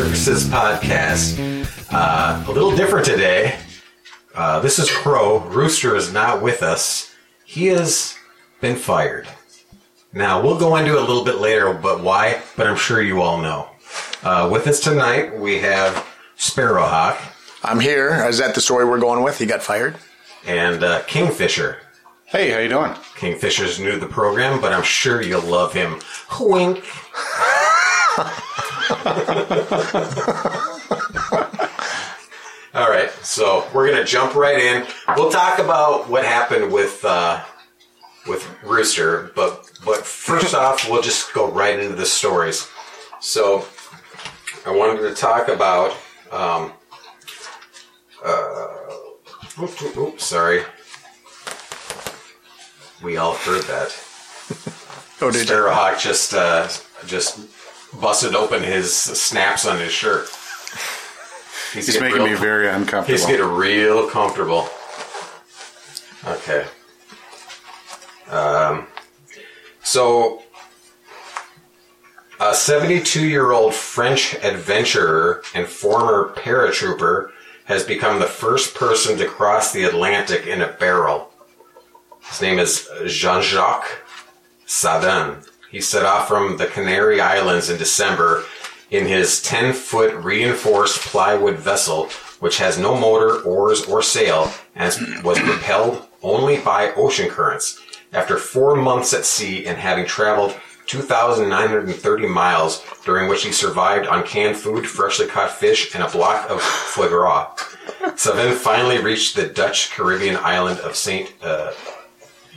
[0.00, 1.92] Circuses podcast.
[1.92, 3.58] Uh, a little different today.
[4.34, 5.40] Uh, this is Crow.
[5.40, 7.14] Rooster is not with us.
[7.44, 8.16] He has
[8.62, 9.28] been fired.
[10.14, 12.40] Now, we'll go into it a little bit later, but why?
[12.56, 13.68] But I'm sure you all know.
[14.22, 16.06] Uh, with us tonight, we have
[16.38, 17.18] Sparrowhawk
[17.62, 18.26] I'm here.
[18.26, 19.36] Is that the story we're going with?
[19.36, 19.96] He got fired.
[20.46, 21.76] and uh, Kingfisher.
[22.24, 22.94] Hey, how you doing?
[23.16, 26.00] Kingfisher's new to the program, but I'm sure you'll love him.
[26.40, 26.82] Wink.
[32.72, 34.86] All right, so we're gonna jump right in.
[35.16, 37.42] We'll talk about what happened with uh,
[38.26, 42.68] with Rooster, but but first off, we'll just go right into the stories.
[43.20, 43.64] So
[44.66, 45.96] I wanted to talk about.
[46.32, 46.72] Um,
[48.24, 48.66] uh,
[49.60, 50.62] oops, oops, sorry.
[53.02, 53.98] We all heard that.
[55.22, 55.54] Oh, did you?
[55.54, 56.68] Sparrowhawk just uh,
[57.06, 57.38] just
[57.98, 60.28] busted open his snaps on his shirt.
[61.72, 63.18] He's getting making real- me very uncomfortable.
[63.18, 64.68] He's getting real comfortable.
[66.26, 66.66] Okay.
[68.28, 68.86] Um,
[69.82, 70.42] so,
[72.38, 77.30] a 72 year old French adventurer and former paratrooper
[77.64, 81.32] has become the first person to cross the Atlantic in a barrel.
[82.22, 84.02] His name is Jean Jacques
[84.66, 85.36] Savin.
[85.70, 88.44] He set off from the Canary Islands in December
[88.90, 92.08] in his 10 foot reinforced plywood vessel,
[92.40, 97.80] which has no motor, oars, or sail, and was propelled only by ocean currents.
[98.12, 100.56] After four months at sea and having traveled
[100.86, 106.50] 2,930 miles, during which he survived on canned food, freshly caught fish, and a block
[106.50, 107.54] of foie gras,
[108.16, 111.32] Savin finally reached the Dutch Caribbean island of St.
[111.40, 111.72] Uh,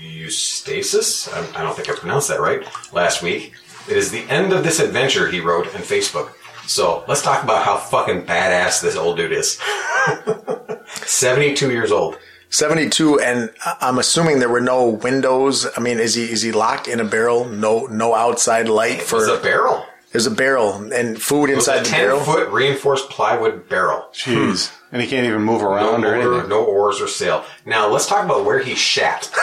[0.01, 1.27] Eustasis.
[1.33, 2.63] I, I don't think I pronounced that right.
[2.93, 3.53] Last week.
[3.89, 6.31] It is the end of this adventure, he wrote on Facebook.
[6.65, 9.59] So let's talk about how fucking badass this old dude is.
[11.05, 12.17] 72 years old.
[12.49, 15.67] 72, and I- I'm assuming there were no windows.
[15.75, 17.45] I mean, is he is he locked in a barrel?
[17.45, 19.17] No no outside light It for.
[19.19, 19.85] was a barrel.
[20.11, 22.19] there's a barrel and food It was inside a the 10 barrel.
[22.19, 24.05] foot reinforced plywood barrel.
[24.13, 24.71] Jeez.
[24.91, 26.49] And he can't even move No, around or motor, anything.
[26.49, 27.43] no oars or sail.
[27.65, 29.29] Now let's talk about where he shat.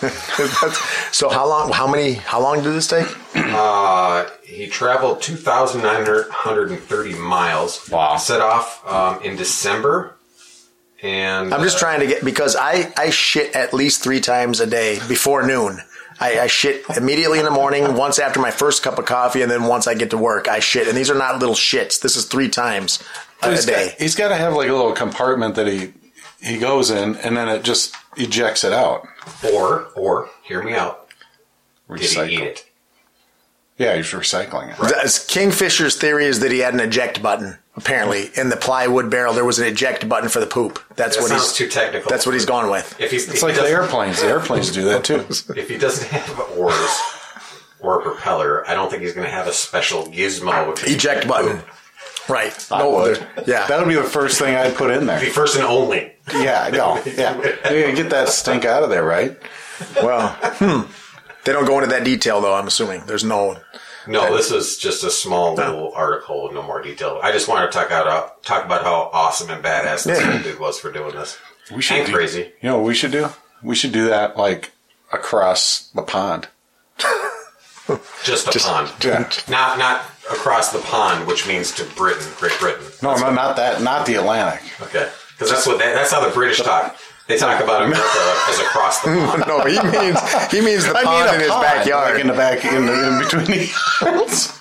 [1.12, 1.72] so how long?
[1.72, 2.14] How many?
[2.14, 3.06] How long did this take?
[3.34, 7.88] Uh, he traveled 2,930 miles.
[7.90, 8.16] Wow.
[8.16, 10.14] Set off um, in December.
[11.02, 14.60] And I'm just uh, trying to get because I I shit at least three times
[14.60, 15.80] a day before noon.
[16.20, 19.48] I, I shit immediately in the morning, once after my first cup of coffee, and
[19.50, 20.88] then once I get to work, I shit.
[20.88, 22.00] And these are not little shits.
[22.00, 23.00] This is three times
[23.42, 23.90] a He's day.
[23.90, 25.92] got, he's got to have like a little compartment that he
[26.42, 29.06] he goes in, and then it just ejects it out.
[29.52, 31.08] Or, or, hear me out.
[31.94, 32.64] Did he eat it?
[33.78, 34.78] Yeah, he's recycling it.
[34.78, 37.58] That's- Kingfisher's theory is that he had an eject button.
[37.76, 40.80] Apparently, in the plywood barrel, there was an eject button for the poop.
[40.96, 42.10] That's That what sounds he's too technical.
[42.10, 43.00] That's what he's gone with.
[43.00, 44.20] If he's It's if like he the doesn't- airplanes.
[44.20, 45.24] The airplanes do that too.
[45.56, 47.00] If he doesn't have oars
[47.80, 50.74] or a propeller, I don't think he's going to have a special gizmo.
[50.74, 51.62] to Eject eject button.
[52.28, 52.34] Poop.
[52.34, 52.66] Right.
[52.70, 53.26] I No, would.
[53.46, 53.66] yeah.
[53.66, 55.20] That would be the first thing I'd put in The there.
[55.30, 56.12] first and only.
[56.32, 57.02] Yeah, I know.
[57.06, 57.36] Yeah.
[57.36, 59.36] You gotta get that stink out of there, right?
[60.02, 60.28] well,
[60.58, 60.82] hmm.
[61.44, 62.54] They don't go into that detail, though.
[62.54, 63.58] I'm assuming there's no.
[64.06, 67.20] No, this is just a small little article with no more detail.
[67.22, 70.42] I just wanted to talk out talk about how awesome and badass this Yeah.
[70.42, 71.36] dude was for doing this.
[71.74, 72.52] We should and do, crazy.
[72.62, 73.28] You know what we should do?
[73.62, 74.72] We should do that like
[75.12, 76.48] across the pond.
[78.24, 78.92] Just a pond.
[79.02, 79.30] Yeah.
[79.48, 82.86] Not not across the pond, which means to Britain, Great Britain.
[83.02, 83.82] No, no, not that.
[83.82, 84.62] Not the Atlantic.
[84.82, 86.96] Okay, because that's what they, that's how the British talk.
[87.26, 88.08] They talk about America
[88.48, 89.44] as across the pond.
[89.46, 90.18] No, he means
[90.50, 92.12] he means the I pond mean, a in his pond, backyard.
[92.14, 94.58] like in the back, in, the, in between the yards.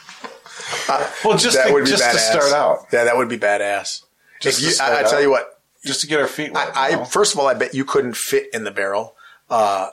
[1.24, 2.12] well, just that to, would be just badass.
[2.12, 4.04] to start out, Yeah, that would be badass.
[4.42, 6.76] Just you, to start I, I tell you what, just to get our feet wet.
[6.76, 9.16] I, I first of all, I bet you couldn't fit in the barrel.
[9.50, 9.90] Uh,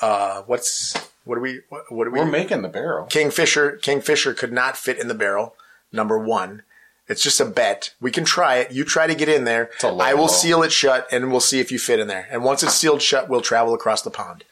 [0.00, 0.94] uh, what's
[1.24, 2.18] what do we what, what do we?
[2.20, 3.06] We're making the barrel.
[3.06, 5.54] Kingfisher Kingfisher could not fit in the barrel.
[5.92, 6.62] Number one,
[7.08, 7.94] it's just a bet.
[8.00, 8.72] We can try it.
[8.72, 9.70] You try to get in there.
[9.82, 12.28] a low I will seal it shut, and we'll see if you fit in there.
[12.30, 14.44] And once it's sealed shut, we'll travel across the pond.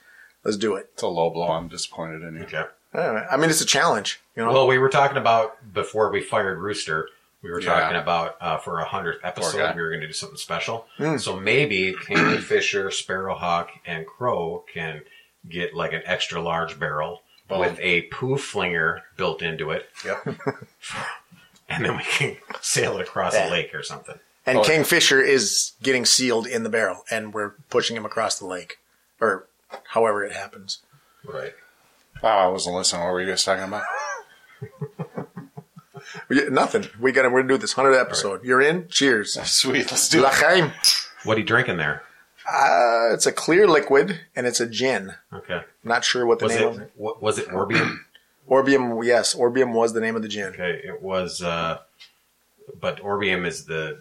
[0.45, 0.91] Let's do it.
[0.95, 1.49] It's a low blow.
[1.51, 2.43] I'm disappointed in you.
[2.43, 2.65] Okay.
[2.95, 3.27] All right.
[3.31, 4.21] I mean, it's a challenge.
[4.35, 4.53] You know.
[4.53, 7.09] Well, we were talking about before we fired Rooster.
[7.43, 7.79] We were Yeah.
[7.81, 10.87] talking about uh, for a hundredth episode, we were going to do something special.
[10.97, 11.19] Hmm.
[11.19, 15.03] So maybe Kingfisher, Sparrowhawk, and Crow can
[15.49, 17.61] get like an extra large barrel Boom.
[17.61, 20.27] with a poof flinger built into it, Yep.
[21.69, 23.49] and then we can sail it across Yeah.
[23.49, 24.19] a lake or something.
[24.47, 24.65] and Oh.
[24.65, 28.79] Kingfisher is getting sealed in the barrel, and we're pushing him across the lake,
[29.21, 29.47] or
[29.93, 30.79] however it happens.
[31.25, 31.55] Right.
[32.23, 33.03] oh, I wasn't listening.
[33.05, 33.83] What were you guys talking about?
[36.29, 36.87] We, nothing.
[37.01, 37.31] We got.
[37.31, 38.45] We're gonna do this hundred episode.
[38.45, 38.89] You're in.
[38.89, 39.35] Cheers.
[39.51, 39.91] Sweet.
[39.91, 40.73] Let's do it.
[41.25, 42.03] What are you drinking there?
[42.51, 45.15] Uh, it's a clear liquid, and it's a gin.
[45.33, 45.55] Okay.
[45.57, 46.93] I'm Not sure what the Was name it of it.
[46.97, 47.99] what, was it Orbium?
[48.49, 49.05] Orbium.
[49.05, 50.47] Yes, Orbium was the name of the gin.
[50.55, 51.79] Okay, it was, uh,
[52.81, 54.01] but Orbium is the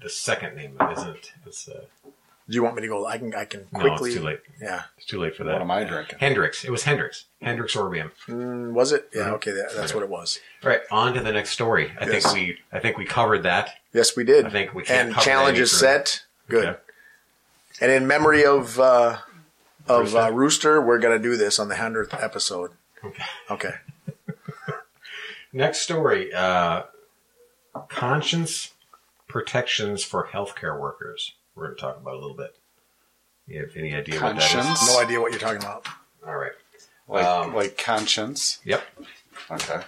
[0.00, 1.32] the second name, isn't it?
[1.46, 3.06] It's uh, Do you want me to go?
[3.06, 3.34] I can.
[3.34, 4.40] I can no, it's too late.
[4.60, 4.82] Yeah.
[4.98, 5.54] It's too late for that.
[5.54, 6.18] What am I drinking?
[6.20, 6.62] Hendrick's.
[6.64, 7.24] It was Hendrick's.
[7.40, 8.10] Hendrick's Orbium.
[8.28, 9.08] Mm, Was it?
[9.14, 9.22] Yeah.
[9.28, 9.32] Mhm.
[9.34, 9.50] Okay.
[9.52, 9.94] That, that's Okay.
[9.94, 10.38] what it was.
[10.62, 11.92] All right, on to the next story.
[12.00, 12.22] I Yes.
[12.32, 13.70] think we I think we covered that.
[13.92, 14.44] Yes, we did.
[14.46, 16.22] I think we can't and cover challenge any is set.
[16.48, 16.66] Good.
[16.66, 16.78] Okay.
[17.80, 19.18] And in memory of uh,
[19.88, 20.32] of uh, Rooster?
[20.32, 22.70] Rooster, we're gonna do this on the hundredth episode.
[23.04, 23.24] Okay.
[23.50, 23.74] Okay.
[25.52, 26.32] Next story.
[26.32, 26.84] Uh,
[27.88, 28.72] conscience
[29.28, 31.34] protections for healthcare workers.
[31.54, 32.56] We're going to talk about a little bit.
[33.46, 34.82] You have any idea what that Conscience?
[34.82, 34.88] is?
[34.88, 35.86] No idea what you're talking about.
[36.26, 36.52] All right.
[37.06, 38.58] Like, Um, like conscience.
[38.64, 38.82] Yep.
[39.50, 39.80] Okay.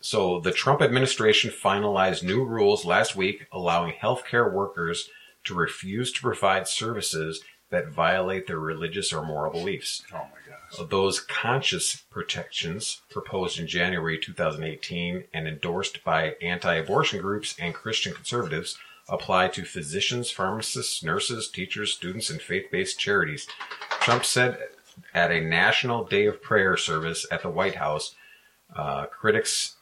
[0.00, 5.08] So the Trump administration finalized new rules last week allowing healthcare workers
[5.44, 10.04] to refuse to provide services that violate their religious or moral beliefs.
[10.12, 10.90] Oh my gosh.
[10.90, 18.76] Those conscious protections proposed in January 2018 and endorsed by anti-abortion groups and Christian conservatives
[19.08, 23.46] apply to physicians, pharmacists, nurses, teachers, students, and faith-based charities.
[24.00, 24.58] Trump said
[25.14, 28.14] at a national day of prayer service at the White House,
[28.76, 29.76] uh, critics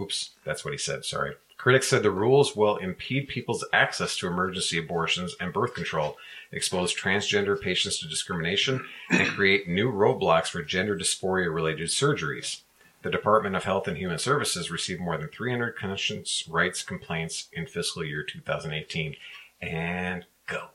[0.00, 1.04] Oops, that's what he said.
[1.04, 1.34] Sorry.
[1.66, 6.16] Critics said the rules will impede people's access to emergency abortions and birth control,
[6.52, 12.60] expose transgender patients to discrimination, and create new roadblocks for gender dysphoria related surgeries.
[13.02, 17.66] The Department of Health and Human Services received more than 300 conscience rights complaints in
[17.66, 19.16] fiscal year 2018.
[19.60, 20.68] And go.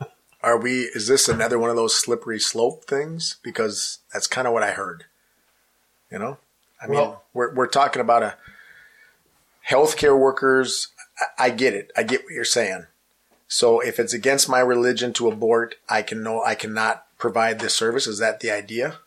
[0.42, 0.80] Are we?
[0.82, 3.38] Is this another one of those slippery slope things?
[3.42, 5.06] Because that's kind of what I heard.
[6.12, 6.36] You know,
[6.78, 8.36] I mean, Well- we're we're talking about a
[9.70, 10.88] healthcare workers.
[11.38, 11.90] I, I get it.
[11.96, 12.86] I get what you're saying.
[13.46, 17.74] So if it's against my religion to abort, I can know I cannot provide this
[17.74, 18.06] service.
[18.06, 18.98] Is that the idea?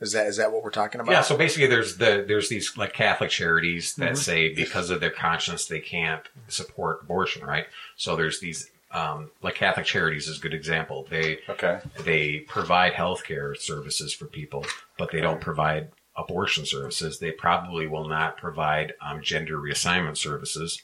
[0.00, 1.12] Is that is that what we're talking about?
[1.12, 5.10] Yeah, so basically, there's the there's these like Catholic charities that say because of their
[5.10, 7.66] conscience they can't support abortion, right?
[7.96, 11.06] So there's these um, like Catholic charities is a good example.
[11.08, 11.78] They Okay.
[12.04, 14.66] they provide healthcare services for people,
[14.98, 17.18] but they don't provide abortion services.
[17.18, 20.82] They probably will not provide um, gender reassignment services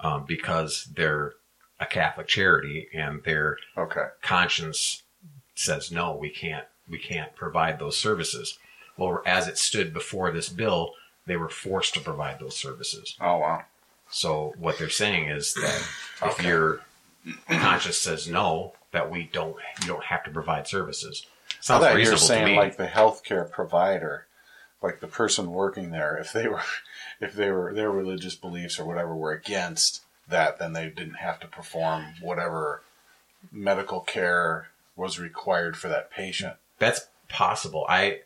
[0.00, 1.34] um, because they're
[1.80, 4.06] a Catholic charity and their Okay.
[4.22, 5.02] conscience
[5.54, 8.58] says no, we can't we can't provide those services.
[8.96, 10.94] Well, as it stood before this bill,
[11.26, 13.16] they were forced to provide those services.
[13.20, 13.62] Oh wow.
[14.10, 15.86] So what they're saying is that
[16.24, 16.80] if your
[17.48, 21.26] conscience says no, that we don't you don't have to provide services.
[21.50, 22.56] I Sounds thought you were reasonable to saying me.
[22.56, 24.26] like the healthcare provider,
[24.82, 26.62] like the person working there, if they were,
[27.20, 31.40] if they were their religious beliefs or whatever were against that, then they didn't have
[31.40, 32.82] to perform whatever
[33.50, 36.54] medical care was required for that patient.
[36.78, 37.86] That's possible.
[37.88, 38.20] I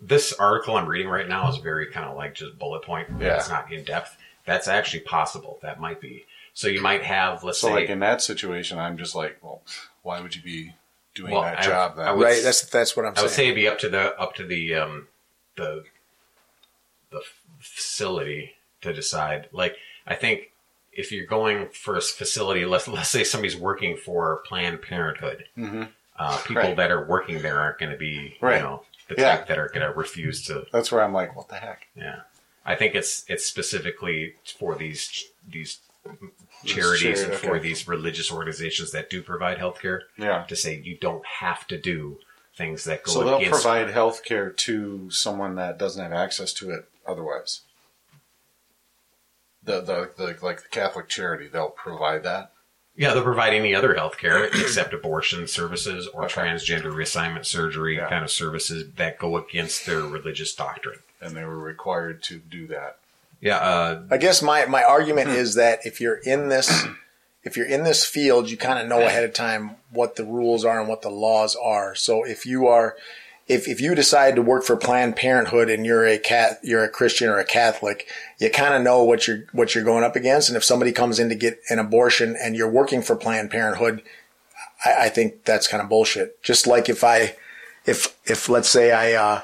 [0.00, 3.08] this article I'm reading right now is very kind of like just bullet point.
[3.20, 3.36] Yeah.
[3.36, 4.16] It's not in depth.
[4.44, 5.58] That's actually possible.
[5.62, 6.24] That might be.
[6.54, 9.62] So you might have, let's So say, like in that situation, I'm just like, well,
[10.02, 10.74] why would you be
[11.14, 12.06] doing Well, that I- job then?
[12.08, 12.42] I would- right.
[12.42, 13.26] That's that's what I'm saying.
[13.26, 13.30] I saying.
[13.30, 15.08] would say it'd be up to the up to the um,
[15.56, 15.84] the
[17.10, 17.20] the
[17.60, 19.48] facility to decide.
[19.52, 20.50] Like I think
[20.92, 25.88] if you're going for a facility, let's let's say somebody's working for Planned Parenthood, Mhm.
[26.18, 26.76] uh, people Right.
[26.76, 28.56] that are working there aren't going to be Right.
[28.56, 29.36] you know the Yeah.
[29.36, 30.66] type that are going to refuse to.
[30.72, 31.86] That's where I'm like, what the heck?
[31.94, 32.22] Yeah,
[32.64, 35.80] I think it's it's specifically for these these
[36.64, 37.58] charities charity, and for okay.
[37.60, 40.44] these religious organizations that do provide healthcare Yeah.
[40.48, 42.20] to say you don't have to do
[42.56, 46.52] things that go So they'll against provide health care to someone that doesn't have access
[46.54, 47.60] to it otherwise.
[49.64, 52.52] The, the, the like the Catholic charity, they'll provide that.
[52.96, 56.40] Yeah, they'll provide any other health care except abortion services or Okay.
[56.42, 58.08] transgender reassignment surgery Yeah.
[58.08, 60.98] kind of services that go against their religious doctrine.
[61.20, 62.98] and they were required to do that.
[63.40, 66.84] Yeah, uh, I guess my, my argument is that if you're in this
[67.44, 70.64] if you're in this field, you kind of know ahead of time what the rules
[70.64, 71.94] are and what the laws are.
[71.94, 72.96] So if you are,
[73.48, 76.88] if, if you decide to work for Planned Parenthood and you're a cat, you're a
[76.88, 78.06] Christian or a Catholic,
[78.38, 80.48] you kind of know what you're, what you're going up against.
[80.48, 84.02] And if somebody comes in to get an abortion and you're working for Planned Parenthood,
[84.84, 86.40] I, I think that's kind of bullshit.
[86.42, 87.34] Just like if I,
[87.84, 89.40] if, if let's say I, uh,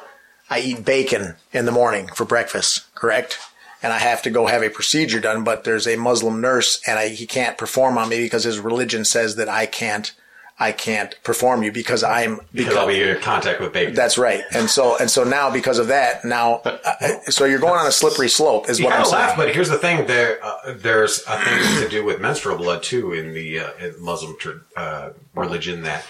[0.48, 3.38] I eat bacon in the morning for breakfast, correct?
[3.82, 6.98] And I have to go have a procedure done, but there's a Muslim nurse and
[6.98, 10.12] I, he can't perform on me because his religion says that I can't,
[10.58, 13.94] I can't perform you because I'm, Because I'll be in contact with bacon.
[13.94, 14.42] that's right.
[14.52, 16.80] And so, and so now because of that, now, uh,
[17.26, 19.32] so you're going on a slippery slope is what I'm laugh, saying.
[19.36, 23.12] but here's the thing: there, uh, there's a thing to do with menstrual blood too
[23.12, 26.04] in the uh, in Muslim tr- uh, religion that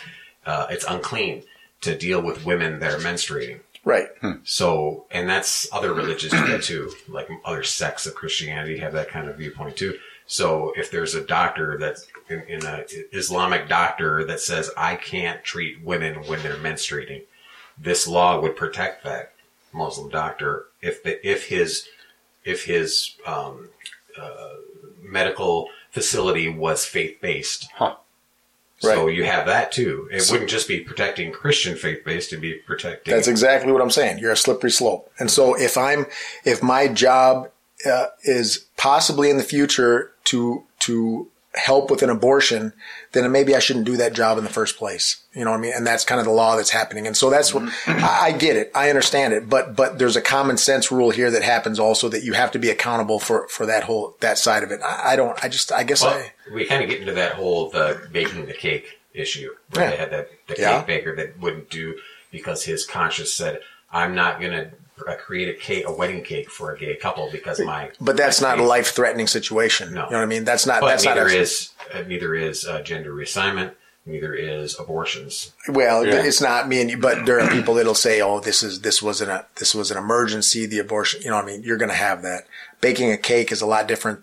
[0.47, 1.43] uh, it's unclean
[1.83, 3.61] to deal with women that are menstruating.
[3.89, 4.09] Right.
[4.45, 9.09] So, and that's other religions do that too, like other sects of Christianity have that
[9.09, 9.97] kind of viewpoint too.
[10.27, 12.85] So, if there's a doctor that's in, in a
[13.17, 17.23] Islamic doctor that says I can't treat women when they're menstruating,
[17.79, 19.33] this law would protect that
[19.73, 21.89] Muslim doctor if the, if his
[22.45, 23.71] if his um,
[24.21, 24.57] uh,
[25.01, 27.71] medical facility was faith based.
[27.77, 27.97] Huh.
[28.81, 30.09] So you have that too.
[30.13, 33.13] It wouldn't just be protecting Christian faith based; it'd be protecting.
[33.13, 34.19] That's exactly what I'm saying.
[34.19, 35.11] You're a slippery slope.
[35.19, 36.07] And so if I'm,
[36.45, 37.51] if my job
[37.85, 42.73] uh, is possibly in the future to, to help with an abortion,
[43.13, 45.23] then maybe I shouldn't do that job in the first place.
[45.35, 45.73] You know what I mean?
[45.75, 47.07] And that's kind of the law that's happening.
[47.07, 48.05] And so that's what mm-hmm.
[48.05, 48.71] I, I get it.
[48.75, 49.49] I understand it.
[49.49, 52.59] But, but there's a common sense rule here that happens also that you have to
[52.59, 54.81] be accountable for, for that whole, that side of it.
[54.83, 57.33] I, I don't, I just, I guess Well, I, we kind of get into that
[57.33, 59.91] whole the baking the cake issue where Yeah.
[59.91, 60.79] they had that the Yeah.
[60.79, 61.99] cake baker that wouldn't do
[62.31, 63.61] because his conscience said,
[63.91, 67.61] "I'm not going to create a cake, a wedding cake for a gay couple because
[67.61, 69.95] my." but that's my not a life threatening situation.
[69.95, 70.05] No.
[70.07, 70.45] You know what I mean?
[70.45, 73.73] That's not, But that's not, neither a- is uh, neither is uh, gender reassignment.
[74.07, 75.53] Neither is abortions.
[75.69, 76.23] Well, Yeah.
[76.25, 79.03] it's not me and you, but there are people that'll say, "Oh, this is this
[79.03, 80.65] wasn't a this was an emergency.
[80.65, 82.45] The abortion, you know, what I mean, you're going to have that.
[82.81, 84.21] Baking a cake is a lot different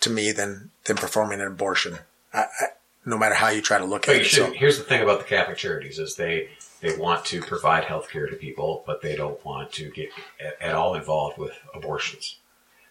[0.00, 1.98] to me than than performing an abortion.
[2.32, 2.66] I, I,
[3.04, 4.48] no matter how you try to look But at you it.
[4.48, 6.48] So, here's the thing about the Catholic charities is they
[6.80, 10.60] they want to provide health care to people, but they don't want to get at,
[10.60, 12.36] at all involved with abortions,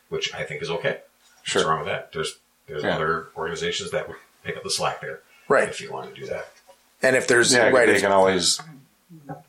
[0.10, 1.00] which I think is okay.
[1.44, 1.62] Sure.
[1.62, 2.12] What's wrong with that?
[2.12, 2.38] There's
[2.68, 2.96] there's Yeah.
[2.96, 5.70] other organizations that would pick up the slack there, Right.
[5.70, 6.48] If you want to do that,
[7.04, 8.60] and if there's Yeah, right, they can always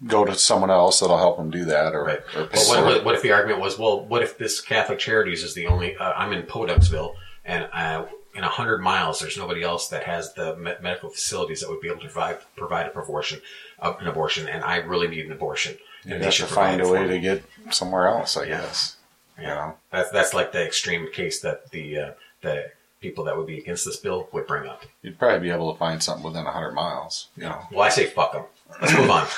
[0.06, 2.20] go to someone else that'll help them do that, or, right?
[2.36, 5.42] or But what, what, what if the argument was, well, what if this Catholic Charities
[5.42, 5.96] is the only?
[5.96, 7.14] Uh, I'm in Poduxville,
[7.44, 8.04] and uh,
[8.36, 11.88] in hundred miles, there's nobody else that has the me- medical facilities that would be
[11.88, 13.40] able to provide provide a abortion,
[13.80, 15.76] uh, an abortion, and I really need an abortion.
[16.04, 18.60] you And have to find a way for to get somewhere else, I Yeah.
[18.60, 18.96] guess.
[19.38, 22.10] You know, that's that's like the extreme case that the uh,
[22.42, 24.84] the people that would be against this bill would bring up.
[25.02, 27.28] you'd probably be able to find something within hundred miles.
[27.36, 28.44] You know, Well, I say fuck them.
[28.80, 29.26] Let's move on.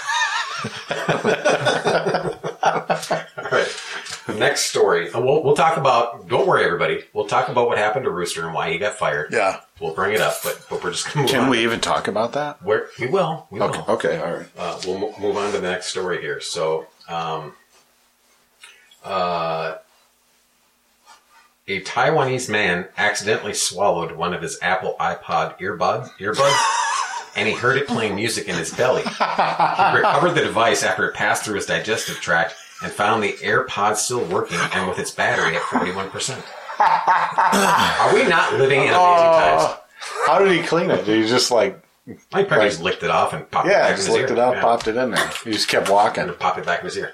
[3.38, 3.68] All right.
[4.36, 5.10] Next story.
[5.10, 6.28] Uh, We'll, we'll talk about.
[6.28, 7.04] Don't worry, everybody.
[7.12, 9.32] We'll talk about what happened to Rooster and why he got fired.
[9.32, 11.50] yeah, We'll bring it up, but but we're just gonna move can on.
[11.50, 12.62] we even talk about that?
[12.62, 13.46] We're, we will.
[13.50, 13.68] We will.
[13.68, 14.46] Okay, okay, all right.
[14.56, 16.40] Uh, we'll mo- move on to the next story here.
[16.40, 17.54] So, um,
[19.04, 19.76] uh,
[21.66, 26.56] a Taiwanese man accidentally swallowed one of his Apple iPod earbuds, earbuds,
[27.36, 29.02] and he heard it playing music in his belly.
[29.02, 29.08] He
[29.96, 34.24] recovered the device after it passed through his digestive tract and found the AirPod still
[34.24, 36.44] working and with its battery at forty-one percent.
[36.78, 39.62] Are we not living in amazing times?
[39.64, 39.80] Oh,
[40.26, 41.04] how did he clean it?
[41.04, 41.82] Did he just like,
[42.32, 44.30] I probably just licked it off and popped it yeah, back in just his licked
[44.30, 44.36] ear.
[44.36, 44.60] it up, Yeah.
[44.62, 45.28] popped it in there.
[45.44, 46.24] He just kept walking.
[46.24, 47.12] and pop it back in his ear.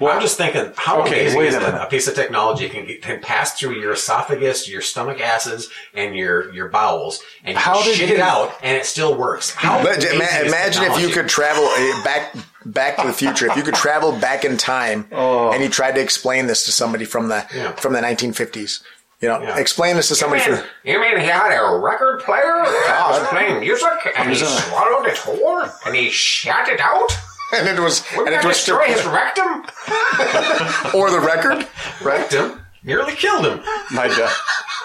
[0.00, 1.82] Well, I'm just thinking, how Okay, amazing wait is a that minute.
[1.82, 6.14] a piece of technology can get, can pass through your esophagus, your stomach acids, and
[6.14, 9.50] your your bowels, and you How did shit he- it out, and it still works.
[9.54, 11.12] How But amazing ima- is imagine if you technology?
[11.14, 12.32] could travel uh, back
[12.72, 13.46] back to the future.
[13.46, 17.04] If you could travel back in time and you tried to explain this to somebody
[17.04, 17.56] from the Oh.
[17.56, 17.72] Yeah.
[17.72, 18.82] from the 1950s,
[19.20, 19.56] you know, Yeah.
[19.58, 23.06] explain this to somebody You mean, from you mean he had a record player that
[23.10, 27.10] was playing music, and he was a- swallowed it whole, and he shat it out?
[27.52, 29.64] and it was Wouldn't and it was destroy his rectum?
[30.94, 31.66] or the record,
[32.02, 32.20] right?
[32.30, 33.60] Rectum nearly killed him.
[33.90, 34.28] My do-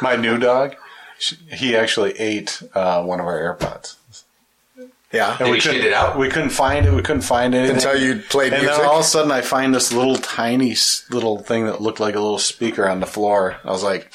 [0.01, 0.75] my new dog,
[1.19, 3.95] sh- he actually ate uh, one of our AirPods.
[5.13, 5.37] Yeah.
[5.37, 6.17] Did he shit couldn't- it out?
[6.17, 6.93] We couldn't find it.
[6.93, 8.81] We couldn't find anything Until you played And music?
[8.81, 10.75] then all of a sudden, I find this little tiny
[11.11, 13.57] little thing that looked like a little speaker on the floor.
[13.63, 14.11] I was like,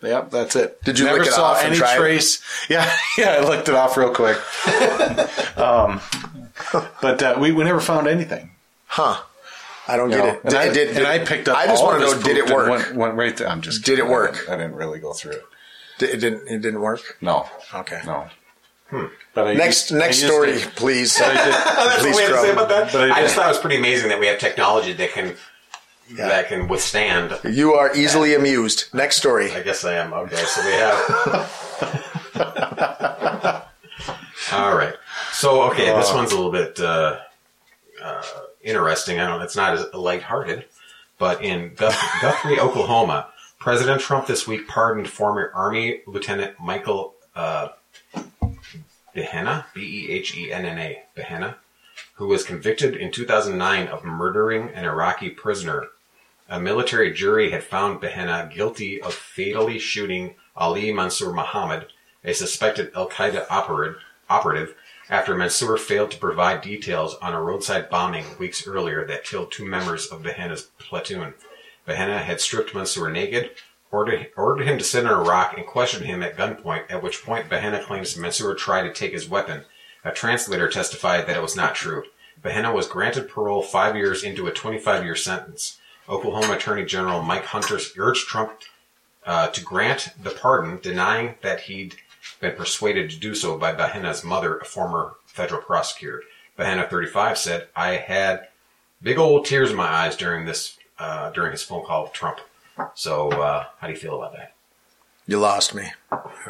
[0.00, 1.98] "Yep, that's it." Did you Never lick it saw off and any try it?
[1.98, 2.40] trace?
[2.68, 4.36] Yeah, yeah, I licked it off real quick.
[5.58, 6.00] um,
[7.02, 8.50] but uh, we we never found anything.
[8.86, 9.20] Huh.
[9.90, 10.30] I don't you get know.
[10.34, 10.40] it.
[10.44, 11.56] And, Did, I, did, and I picked up.
[11.56, 12.68] I just all want to know, did it work?
[12.70, 13.48] Went, went right there.
[13.48, 13.84] I'm just.
[13.84, 14.10] Did it kidding.
[14.10, 14.34] I work?
[14.34, 15.44] didn't- I didn't really go through it.
[15.98, 16.46] D- It didn't.
[16.46, 17.16] It didn't work.
[17.22, 18.00] No, Okay.
[18.06, 18.28] no.
[18.90, 21.20] But I Next, used- next used story, it- please.
[21.20, 22.94] I did- That's Please, what we have to say about that.
[22.94, 25.36] I I, just thought it was pretty amazing that we have technology that can
[26.16, 27.38] that can withstand.
[27.44, 28.86] You are easily amused.
[28.94, 29.52] Next story.
[29.52, 30.14] I guess I am.
[30.14, 32.34] Okay, so we have.
[34.52, 34.94] All right.
[35.32, 37.18] So okay, this one's a little bit uh,
[38.02, 38.22] uh,
[38.62, 39.20] interesting.
[39.20, 39.42] I don't.
[39.42, 40.64] It's not as lighthearted,
[41.18, 43.28] but in Guth- Guthrie, Oklahoma,
[43.58, 47.68] President Trump this week pardoned former Army Lieutenant Michael uh,
[49.18, 51.56] Behenna, B E H E N N A, Behenna,
[52.14, 55.88] who was convicted in 2009 of murdering an Iraqi prisoner.
[56.48, 61.86] A military jury had found Behenna guilty of fatally shooting Ali Mansour Muhammad,
[62.22, 63.46] a suspected Al Qaeda
[64.30, 64.74] operative,
[65.10, 69.66] after Mansour failed to provide details on a roadside bombing weeks earlier that killed two
[69.66, 71.34] members of Behenna's platoon.
[71.88, 73.50] Behenna had stripped Mansour naked,
[73.90, 77.24] ordered, ordered him to sit on a rock, and questioned him at gunpoint, at which
[77.24, 79.64] point Behenna claims Mansour tried to take his weapon.
[80.04, 82.04] A translator testified that it was not true.
[82.42, 85.78] Behenna was granted parole five years into a 25 year sentence.
[86.08, 88.52] Oklahoma Attorney General Mike Hunter urged Trump
[89.26, 91.96] uh, to grant the pardon, denying that he'd
[92.40, 96.22] been persuaded to do so by Behenna's mother, a former federal prosecutor.
[96.58, 98.48] Behenna, 35, said, "I had
[99.02, 102.40] big old tears in my eyes during this uh, during his phone call with Trump."
[102.94, 104.52] So, uh, how do you feel about that?
[105.26, 105.90] You lost me.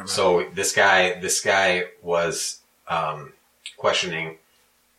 [0.06, 3.32] So this guy, this guy was um,
[3.76, 4.38] questioning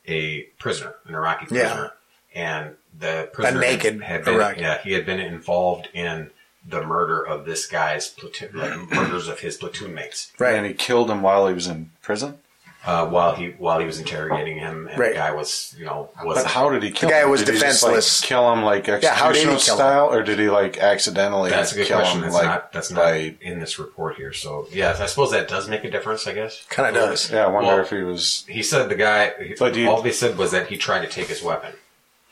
[0.08, 1.62] a prisoner, an Iraqi Yeah.
[1.62, 1.92] prisoner,
[2.36, 4.62] and the prisoner naked had been, Iraqi.
[4.62, 6.32] yeah, he had been involved in
[6.68, 10.56] the murder of this guy's platoon, like murders of his platoon mates, Right.
[10.56, 12.40] And he killed him while he was in prison.
[12.86, 15.10] Uh, while he while he was interrogating him, and Right.
[15.10, 17.30] the guy was, you know, was But how did he kill The guy him?
[17.30, 18.22] was did he just, like, defenseless.
[18.22, 19.60] kill him like Yeah, how did he kill him?
[19.60, 22.20] style, or did he like accidentally That's a good kill question.
[22.20, 23.36] him That's like not that's not by?
[23.42, 24.32] in this report here.
[24.32, 26.26] So yeah, I suppose that does make a difference.
[26.26, 27.30] I guess Kind of does.
[27.30, 28.46] Yeah, I wonder Well, if he was.
[28.48, 29.34] He said the guy.
[29.60, 31.74] But do you- all they said was that he tried to take his weapon.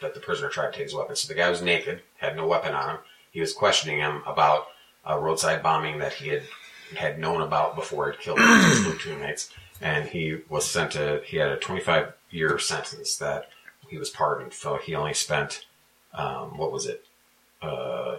[0.01, 1.15] That the prisoner tried to take his weapon.
[1.17, 2.97] So the guy was naked, had no weapon on him.
[3.31, 4.67] He was questioning him about
[5.05, 6.43] a roadside bombing that he had
[6.95, 9.49] had known about before it killed his platoon mates.
[9.81, 11.21] And he was sent to.
[11.25, 13.49] He had a 25 year sentence that
[13.87, 14.53] he was pardoned.
[14.53, 15.65] So he only spent
[16.13, 17.05] um, what was it?
[17.61, 18.17] Uh,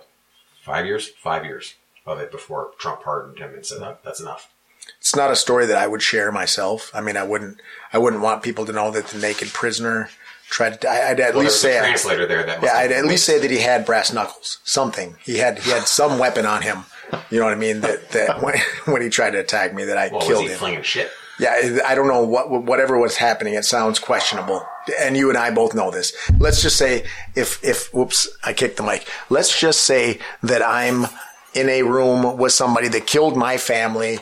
[0.65, 1.09] five years.
[1.09, 1.75] Five years
[2.07, 4.51] of it before Trump pardoned him and said that, that's enough.
[4.99, 6.91] It's not a story that I would share myself.
[6.95, 7.61] I mean, I wouldn't.
[7.93, 10.09] I wouldn't want people to know that the naked prisoner
[10.49, 10.89] tried to.
[10.89, 11.77] I- I'd at Well, least say.
[11.77, 12.63] a I- translator there that.
[12.63, 15.17] Yeah, I'd at least say that he had brass knuckles, something.
[15.23, 16.85] He had he had some weapon on him.
[17.31, 17.81] You know what I mean?
[17.81, 18.55] That that when,
[18.87, 20.59] when he tried to attack me, that I Well, was killed he him.
[20.59, 21.11] flinging shit?
[21.39, 23.55] Yeah, I don't know what whatever was happening.
[23.55, 24.67] It sounds questionable,
[24.99, 26.13] and you and I both know this.
[26.39, 27.05] Let's just say
[27.37, 29.07] if if whoops, I kicked the mic.
[29.31, 31.07] Let's just say that I'm
[31.55, 34.19] in a room with somebody that killed my family.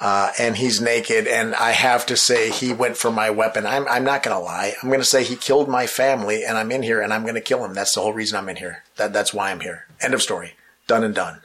[0.00, 3.66] Uh, and he's naked, and I have to say he went for my weapon.
[3.66, 4.74] I'm, I'm not going to lie.
[4.80, 7.34] I'm going to say he killed my family, and I'm in here, and I'm going
[7.34, 7.74] to kill him.
[7.74, 8.84] That's the whole reason I'm in here.
[8.94, 9.86] That, that's why I'm here.
[10.00, 10.54] End of story.
[10.86, 11.40] Done and done.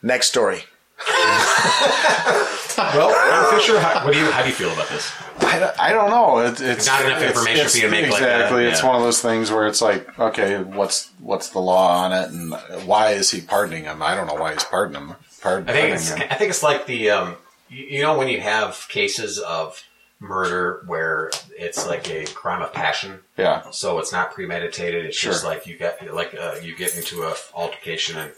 [0.00, 0.62] Next story.
[2.78, 5.12] Well, Aaron Fisher, how, what do you how do you feel about this?
[5.40, 6.38] I, I don't know.
[6.40, 8.64] It, it's Not enough information it's- for you to make like that, exactly.
[8.66, 12.30] It's one of those things where it's like, okay, what's what's the law on it,
[12.30, 12.54] and
[12.86, 14.02] why is he pardoning him?
[14.02, 15.16] I don't know why he's pardoning him.
[15.40, 16.26] Pardon, I think it's him.
[16.30, 17.36] I think it's like the um,
[17.68, 19.82] you, you know when you have cases of
[20.20, 23.20] murder where it's like a crime of passion.
[23.36, 23.70] Yeah.
[23.70, 25.04] So it's not premeditated.
[25.06, 28.32] It's just like you get like uh, you get into a altercation and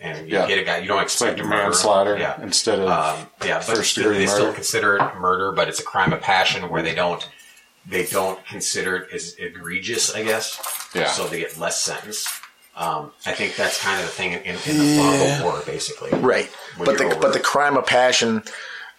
[0.00, 0.46] and you Yeah.
[0.46, 1.62] get a guy you don't It's like expect to murder.
[1.64, 2.40] manslaughter Yeah.
[2.42, 5.84] instead of Um, yeah, first still, degree they still consider it murder, but it's a
[5.84, 7.26] crime of passion where they don't
[7.84, 10.60] they don't consider it as egregious, I guess.
[10.94, 11.10] Yeah.
[11.10, 12.28] So they get less sentence.
[12.76, 15.62] Um, I think that's kind of the thing in, in, in the fog of war,
[15.66, 16.10] basically.
[16.18, 16.48] Right.
[16.78, 18.44] But the over- but the crime of passion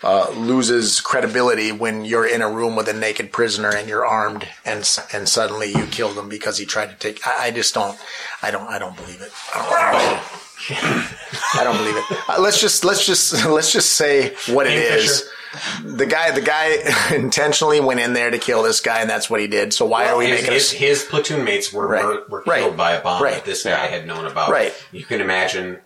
[0.03, 4.45] uh, loses credibility when you're in a room with a naked prisoner and you're armed
[4.65, 4.79] and
[5.13, 7.25] and suddenly you kill them because he tried to take.
[7.25, 7.97] I, I just don't.
[8.41, 8.67] I don't.
[8.67, 9.31] I don't believe it.
[9.55, 10.39] I don't, I don't believe it.
[10.69, 12.29] I don't believe it.
[12.29, 15.29] Uh, let's just let's just let's just say what it Ian is.
[15.83, 16.77] The guy the guy
[17.15, 19.73] intentionally went in there to kill this guy, and that's what he did.
[19.73, 22.03] So why are we his, making his, his platoon mates were Right.
[22.03, 22.61] mur- were Right.
[22.61, 23.35] killed by a bomb Right.
[23.35, 23.77] that this Yeah.
[23.77, 24.49] guy had known about.
[24.49, 24.73] Right.
[24.91, 25.79] You can imagine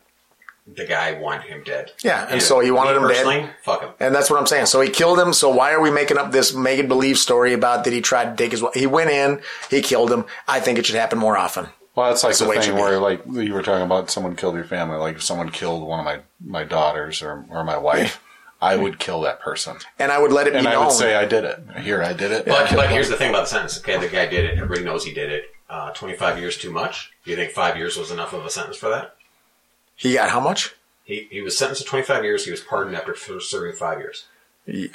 [0.73, 1.91] the guy wanted him dead.
[2.01, 3.49] Yeah, and so he wanted him dead.
[3.63, 3.89] Fuck him.
[4.01, 4.65] And that's what I'm saying.
[4.65, 5.31] So he killed him.
[5.33, 8.37] So why are we making up this make it believe story about that he tried
[8.37, 8.63] to take his?
[8.73, 10.25] He went in, he killed him.
[10.47, 11.67] I think it should happen more often.
[11.97, 12.81] Well, it's like That's the the thing should be.
[12.81, 14.97] where, like, you were talking about someone killed your family.
[14.97, 18.21] Like, if someone killed one of my, my daughters or, or my wife,
[18.61, 19.77] I would kill that person.
[19.97, 21.59] And I would let it be And I would say, I did it.
[21.79, 22.47] Here, I did it.
[22.47, 23.79] I But, but here's the thing about the sentence.
[23.79, 24.59] Okay, the guy did it.
[24.59, 25.45] Everybody knows he did it.
[25.67, 27.13] Uh, 25 years too much?
[27.25, 29.15] Do you think five years was enough of a sentence for that?
[29.95, 30.75] he got how much?
[31.03, 32.45] He, he was sentenced to 25 years.
[32.45, 34.25] He was pardoned after serving five years.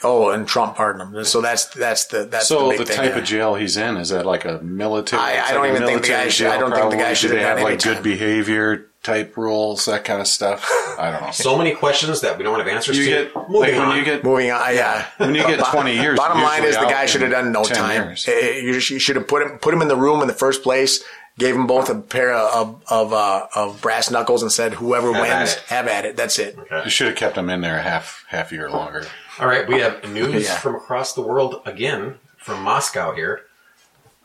[0.04, 1.24] Oh, and Trump pardoned him.
[1.24, 3.18] So that's that's the that's So the, the, thing, type yeah.
[3.18, 5.22] of jail he's in is that like a military?
[5.22, 7.38] I- I don't even think the guy should- I don't think the guy should they
[7.40, 8.02] have have like good time.
[8.02, 10.68] behavior type rules, that kind of stuff.
[10.98, 11.30] I don't know.
[11.32, 13.10] So many questions that we don't have answers you to.
[13.10, 13.96] get Moving like when on.
[13.96, 15.06] you get Moving on, yeah.
[15.16, 17.76] when you get 20 years, Bottom line is the guy should have done no 10
[17.76, 18.02] time.
[18.08, 18.28] years.
[18.28, 21.02] Eh, You should have put him put him in the room in the first place.
[21.38, 25.22] Gave them both a pair of of uh, of brass knuckles and said, "Whoever Have
[25.22, 25.60] wins, it.
[25.68, 26.58] have at it." That's it.
[26.58, 26.82] Okay.
[26.84, 29.06] You should have kept him in there a half half year longer.
[29.38, 30.58] All right, we have news Yeah.
[30.58, 33.42] from across the world again from Moscow here.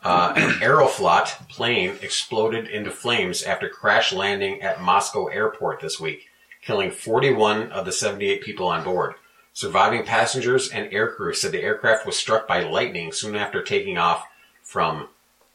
[0.02, 6.28] Uh, an Aeroflot plane exploded into flames after crash landing at Moscow airport this week,
[6.62, 9.14] killing 41 of the 78 people on board.
[9.52, 14.24] Surviving passengers and aircrew said the aircraft was struck by lightning soon after taking off
[14.62, 15.08] from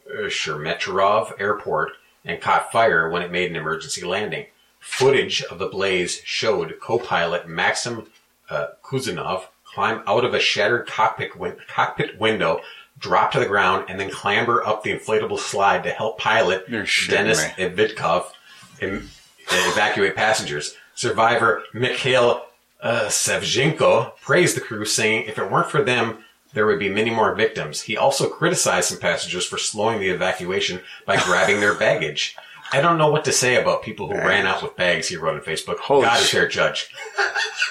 [0.10, 1.94] uh, Sheremetyevo airport
[2.26, 4.48] and caught fire when it made an emergency landing.
[4.82, 8.08] Footage of the blaze showed co-pilot Maxim
[8.54, 12.62] uh, Kuzanov climb out of a shattered cockpit, win- cockpit window,
[13.00, 16.84] drop to the ground, and then clamber up the inflatable slide to help pilot You're
[16.84, 17.70] shitting Denis me.
[17.70, 18.26] Vidkov
[18.82, 19.10] em-
[19.50, 20.76] evacuate passengers.
[20.96, 22.46] Survivor Mikhail
[22.82, 26.20] uh, Sevchenko praised the crew, saying if it weren't for them,
[26.54, 27.82] there would be many more victims.
[27.82, 32.36] He also criticized some passengers for slowing the evacuation by grabbing their baggage.
[32.73, 35.36] I don't know what to say about people who ran out with bags, he wrote
[35.36, 35.77] on Facebook.
[35.77, 36.39] Holy God is shit.
[36.39, 36.89] fair judge.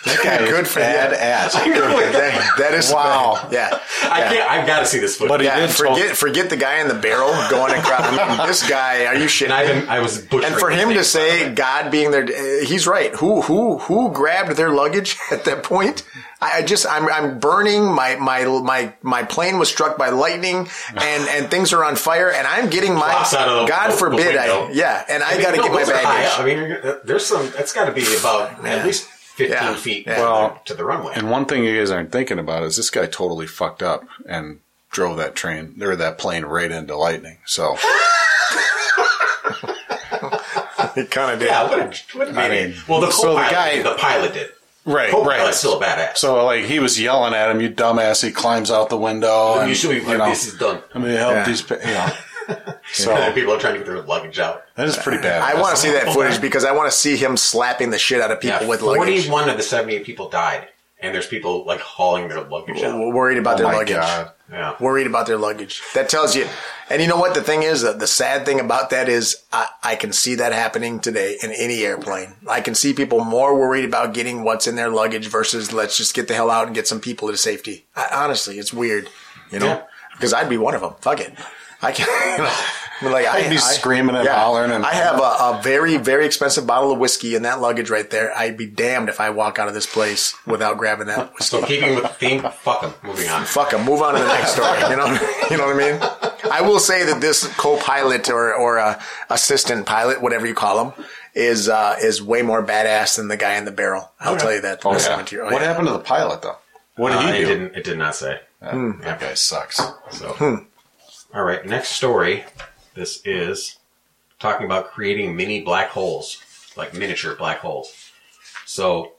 [0.05, 0.95] That guy Good is for him.
[0.95, 1.53] badass.
[2.13, 3.49] That, that is Wow.
[3.51, 5.29] Yeah, I can't, I've got to see this footage.
[5.31, 5.59] But he yeah.
[5.61, 8.01] did Forget forget the guy in the barrel going across.
[8.03, 9.51] I mean, this guy, are you shitting?
[9.51, 12.87] and I've I was butchering And for him to say God being there, uh, he's
[12.87, 13.13] right.
[13.17, 16.05] Who who who grabbed their luggage at that point?
[16.43, 17.85] I, I just I'm I'm burning.
[17.95, 22.31] My my my my plane was struck by lightning, and and things are on fire,
[22.31, 25.33] and I'm getting my out of the- God the- the forbid I yeah, and I,
[25.35, 26.39] mean, got to no, get my those are high baggage.
[26.39, 27.49] I mean, there's some.
[27.57, 29.75] That's got to be about at least 15 Yeah.
[29.77, 30.19] feet Yeah.
[30.21, 31.13] Well, to the runway.
[31.17, 34.59] And one thing you guys aren't thinking about is this guy totally fucked up and
[34.91, 37.39] drove that train or that plane right into lightning.
[37.47, 37.77] So
[40.95, 41.47] He kind of did.
[41.49, 43.95] yeah, what a, what a I mean, mean, well, the so the co-pilot, guy- the
[43.97, 44.51] pilot did.
[44.85, 45.55] Right, Co-pilot's right.
[45.55, 46.17] still a badass.
[46.19, 49.59] So like he was yelling at him, "You dumbass!" He climbs out the window.
[49.61, 50.83] And, you should be you like, know, this is done.
[50.95, 51.45] I mean, help Yeah.
[51.45, 52.13] these, pa- you know.
[53.09, 54.65] And people are trying to get their luggage out.
[54.75, 55.41] that is pretty bad.
[55.43, 58.21] I want to see that footage because I want to see him slapping the shit
[58.21, 59.27] out of people Yeah, with luggage.
[59.29, 60.69] 41 of the 78 people died,
[61.03, 62.99] and there's people like hauling their luggage out.
[63.13, 63.97] Worried about Oh their my luggage.
[63.97, 64.31] God.
[64.51, 64.77] Yeah.
[64.81, 65.83] worried about their luggage.
[65.95, 66.47] That tells you.
[66.91, 67.35] And you know what?
[67.35, 70.53] The thing is, the, the sad thing about that is I, I can see that
[70.53, 72.35] happening today in any airplane.
[72.49, 76.15] I can see people more worried about getting what's in their luggage versus let's just
[76.15, 77.87] get the hell out and get some people to safety.
[77.97, 79.09] I, honestly, it's weird,
[79.51, 79.83] you know, Yeah.
[80.13, 80.95] because I'd be one of them.
[81.01, 81.33] Fuck it.
[81.81, 82.07] I can,
[83.03, 86.25] I mean, like I'd be screaming and hollering and- I have a, a very, very
[86.27, 88.37] expensive bottle of whiskey in that luggage right there.
[88.37, 91.45] I'd be damned if I walk out of this place without grabbing that whiskey.
[91.61, 92.95] So keeping with the theme, fuck them.
[93.03, 93.45] Moving on.
[93.45, 93.85] Fuck them.
[93.85, 94.79] Move on to the next story.
[94.89, 95.07] You know,
[95.51, 95.99] you know what I mean.
[96.51, 101.05] I will say that this co-pilot or or uh, assistant pilot, whatever you call him,
[101.35, 104.11] is uh, is way more badass than the guy in the barrel.
[104.21, 104.81] I'll tell you that.
[104.85, 105.25] Oh, yeah.
[105.41, 105.69] Oh, What yeah.
[105.69, 106.57] happened to the pilot though?
[106.97, 107.47] What did Uh, he it do?
[107.47, 107.75] didn't.
[107.77, 108.41] It did not say.
[108.61, 109.81] That guy sucks.
[110.11, 110.65] So,
[111.35, 111.65] all right.
[111.65, 112.45] Next story.
[112.95, 113.79] This is
[114.39, 116.43] talking about creating mini black holes,
[116.77, 118.13] like miniature black holes.
[118.67, 119.13] So,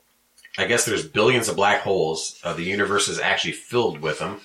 [0.58, 2.40] I guess there's billions of black holes.
[2.44, 4.42] Uh, the universe is actually filled with them.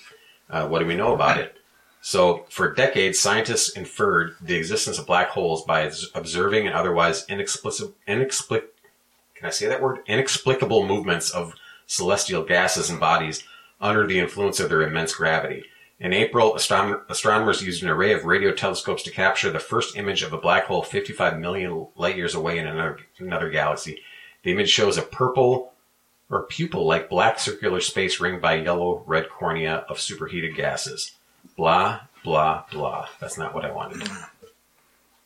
[0.48, 1.58] Uh, what do we know about it?
[2.00, 7.94] So, for decades, scientists inferred the existence of black holes by observing and otherwise inexplicable,
[8.06, 8.62] inexplic,
[9.34, 9.98] can I say that word?
[10.06, 11.54] Inexplicable movements of
[11.86, 13.44] celestial gases and bodies
[13.80, 15.64] under the influence of their immense gravity.
[16.00, 20.22] In April, astron- astronomers used an array of radio telescopes to capture the first image
[20.22, 24.00] of a black hole 55 million light years away in another, another galaxy.
[24.44, 25.72] The image shows a purple
[26.30, 31.12] or pupil-like black circular space ringed by yellow-red cornea of superheated gases.
[31.56, 33.08] Blah, blah, blah.
[33.20, 34.08] That's not what I wanted.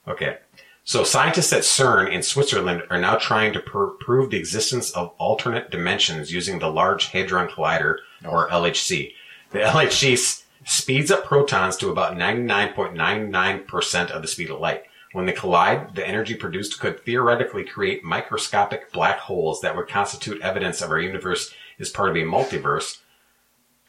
[0.09, 0.39] Okay.
[0.85, 5.13] So scientists at CERN in Switzerland are now trying to pr- prove the existence of
[5.19, 9.13] alternate dimensions using the Large Hadron Collider, or LHC.
[9.51, 14.85] The LHC speeds up protons to about 99.99% of the speed of light.
[15.13, 20.41] When they collide, the energy produced could theoretically create microscopic black holes that would constitute
[20.41, 23.01] evidence of our universe is part of a multiverse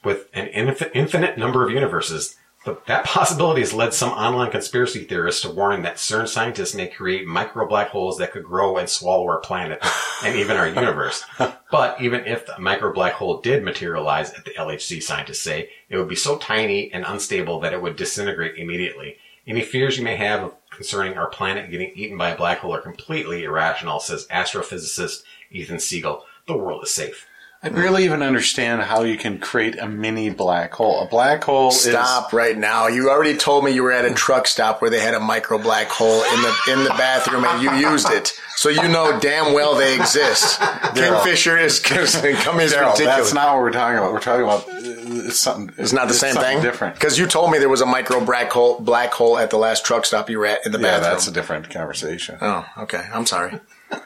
[0.03, 2.36] with an infi- infinite number of universes.
[2.65, 6.88] But that possibility has led some online conspiracy theorists to warn that CERN scientists may
[6.88, 9.80] create micro black holes that could grow and swallow our planet
[10.23, 11.23] and even our universe.
[11.71, 15.97] But even if the micro black hole did materialize at the LHC, scientists say, it
[15.97, 19.17] would be so tiny and unstable that it would disintegrate immediately.
[19.45, 22.82] Any fears you may have concerning our planet getting eaten by a black hole are
[22.82, 26.23] completely irrational, says astrophysicist Ethan Siegel.
[26.47, 27.28] The world is safe.
[27.65, 30.99] I barely even understand how you can create a mini black hole.
[31.02, 32.88] A black hole Stop right now.
[32.88, 35.58] You already told me you were at a truck stop where they had a micro
[35.58, 38.34] black hole in the in the bathroom and you used it.
[38.58, 40.60] So you know damn well they exist.
[40.93, 42.99] Kingfisher is coming is is ridiculous.
[42.99, 44.12] That's not what we're talking about.
[44.12, 45.73] We're talking about uh, it's something.
[45.78, 46.62] it's not the same thing.
[46.62, 46.95] Different.
[46.95, 49.86] Because you told me there was a micro black hole black hole at the last
[49.86, 51.12] truck stop you were at in the Yeah, bathroom.
[51.12, 52.38] that's a different conversation.
[52.41, 53.06] oh, okay.
[53.13, 53.60] I'm sorry.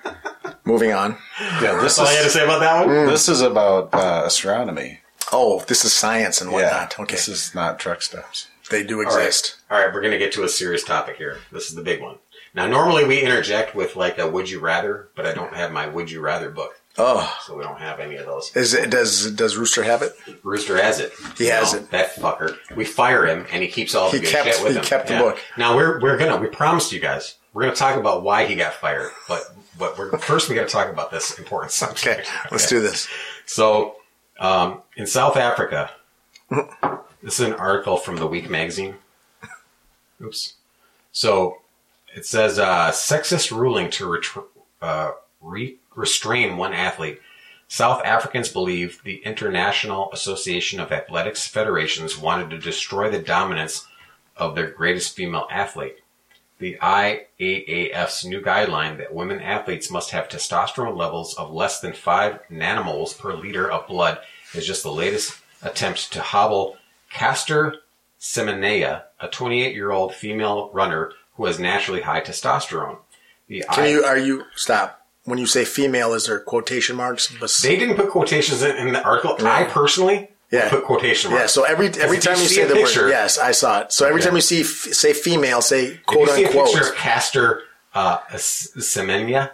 [0.67, 1.17] Moving on.
[1.61, 3.05] Yeah, this That's all I had to is say about that one.
[3.07, 4.99] this is about uh, astronomy.
[5.31, 6.99] Oh, this is science and Yeah, whatnot.
[6.99, 7.15] okay.
[7.15, 8.47] this is not truck stops.
[8.69, 9.55] they do exist.
[9.71, 11.39] All right, we're going to get to a serious topic here.
[11.51, 12.17] This is the big one.
[12.53, 15.87] Now, normally we interject with like a "Would you rather," but I don't have my
[15.87, 18.51] "Would you rather" book, Oh, so we don't have any of those.
[18.55, 20.13] is it does does Rooster have it?
[20.43, 21.11] Rooster has it.
[21.37, 21.91] He has No, it.
[21.91, 22.57] That fucker.
[22.75, 24.83] We fire him, and he keeps all He the good kept- shit with he him.
[24.85, 25.39] kept the book.
[25.57, 28.73] Now we're we're gonna we promised you guys we're gonna talk about why he got
[28.73, 29.43] fired, but
[29.77, 32.19] but we're first we got to talk about this important subject.
[32.19, 33.07] Okay, let's do this.
[33.45, 33.97] So,
[34.39, 35.91] um, in South Africa,
[37.23, 38.95] this is an article from the Week magazine.
[40.21, 40.53] Oops.
[41.11, 41.57] So,
[42.15, 44.45] it says uh, sexist ruling to retr-
[44.81, 45.11] uh,
[45.41, 47.21] re- restrain one athlete.
[47.67, 53.85] South Africans believe the International Association of Athletics Federations wanted to destroy the dominance
[54.37, 55.97] of their greatest female athlete.
[56.59, 62.39] The IAAF's new guideline that women athletes must have testosterone levels of less than 5
[62.51, 64.19] nanomoles per liter of blood
[64.53, 66.77] is just the latest attempt to hobble
[67.11, 67.75] Caster
[68.19, 72.97] Semenya, a 28 year old female runner who has naturally high testosterone.
[73.47, 76.13] The Can I- you are you stop when you say female?
[76.13, 77.27] Is there quotation marks?
[77.27, 79.37] Bes- they didn't put quotations in, in the article.
[79.45, 80.69] I personally Yeah.
[80.69, 81.41] put quotation marks.
[81.43, 81.47] yeah.
[81.47, 83.81] So every every if you time you see say the picture- word, yes, I saw
[83.81, 83.91] it.
[83.91, 84.27] So every Okay.
[84.29, 86.65] time you see f- say female, say If quote you see a unquote.
[86.73, 89.51] picture of Caster uh, Semenya,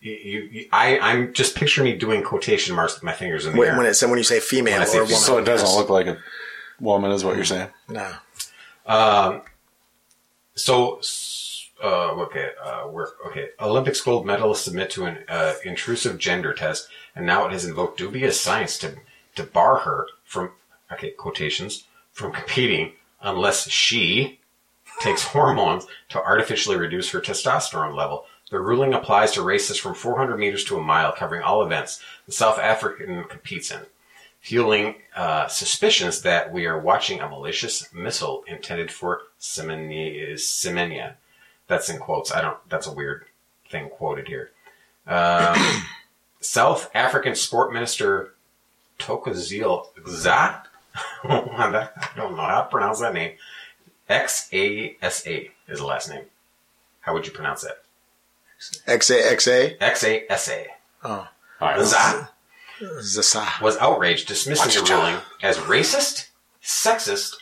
[0.00, 3.52] you, you, you- I, I'm just picture me doing quotation marks with my fingers in
[3.52, 3.76] the When, air.
[3.78, 5.16] when it's when you say female say or woman.
[5.16, 5.76] So it doesn't Yes.
[5.76, 6.18] look like a
[6.80, 7.68] woman, is what you're saying?
[7.88, 8.12] No.
[10.54, 11.00] So,
[11.82, 13.50] uh, okay, uh, we're, okay.
[13.60, 17.98] Olympics gold medalists submit to an uh, intrusive gender test, and now it has invoked
[17.98, 18.96] dubious science to
[19.34, 20.50] to bar her from,
[20.92, 24.40] okay, quotations, from competing unless she
[25.00, 28.26] takes hormones to artificially reduce her testosterone level.
[28.50, 32.32] The ruling applies to races from 400 meters to a mile, covering all events the
[32.32, 33.80] South African competes in
[34.40, 41.14] fueling uh, suspicions that we are watching a malicious missile intended for Semenya.
[41.66, 42.30] That's in quotes.
[42.32, 42.56] I don't.
[42.68, 43.24] That's a weird
[43.68, 44.52] thing quoted here.
[45.06, 45.56] Um,
[46.40, 48.34] South African Sport Minister
[48.98, 50.62] Tokozile Za.
[51.24, 53.32] I don't know how to pronounce that name.
[54.08, 56.24] X A S A is the last name.
[57.00, 57.82] How would you pronounce that?
[58.86, 60.66] XA XA X A S A.
[61.04, 61.28] Oh.
[61.82, 62.28] Za
[62.80, 63.60] Zasa.
[63.62, 66.28] was outraged, dismissing the ruling as racist,
[66.62, 67.36] sexist,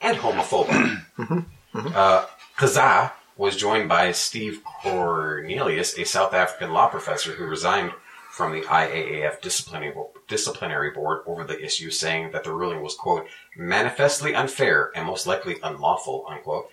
[0.00, 1.04] and homophobic.
[1.72, 2.26] Uh,
[2.58, 7.92] Kazaa was joined by Steve Cornelius, a South African law professor who resigned
[8.30, 9.92] from the IAAF disciplinary,
[10.28, 15.26] disciplinary board over the issue, saying that the ruling was, quote, manifestly unfair and most
[15.26, 16.70] likely unlawful, unquote.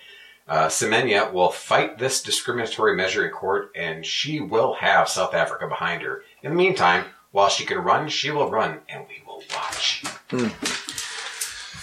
[0.48, 5.68] Uh, Semenya will fight this discriminatory measure in court, and she will have South Africa
[5.68, 6.24] behind her.
[6.44, 10.04] In the meantime, while she can run, she will run, and we will watch.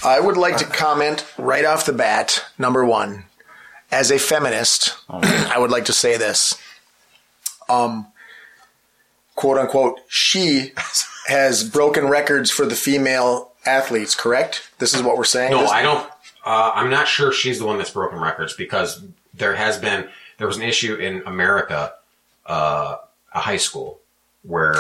[0.05, 2.45] I would like to comment right off the bat.
[2.59, 3.25] Number one,
[3.91, 6.59] as a feminist, I would like to say this.
[7.69, 8.07] Um,
[9.35, 10.73] quote unquote, she
[11.27, 14.15] has broken records for the female athletes.
[14.15, 14.71] Correct?
[14.79, 15.51] This is what we're saying.
[15.53, 16.09] No, This- I don't.
[16.47, 20.47] Uh, I'm not sure she's the one that's broken records because there has been there
[20.47, 21.95] was an issue in America,
[22.47, 22.97] uh,
[23.35, 23.99] a high school
[24.43, 24.75] where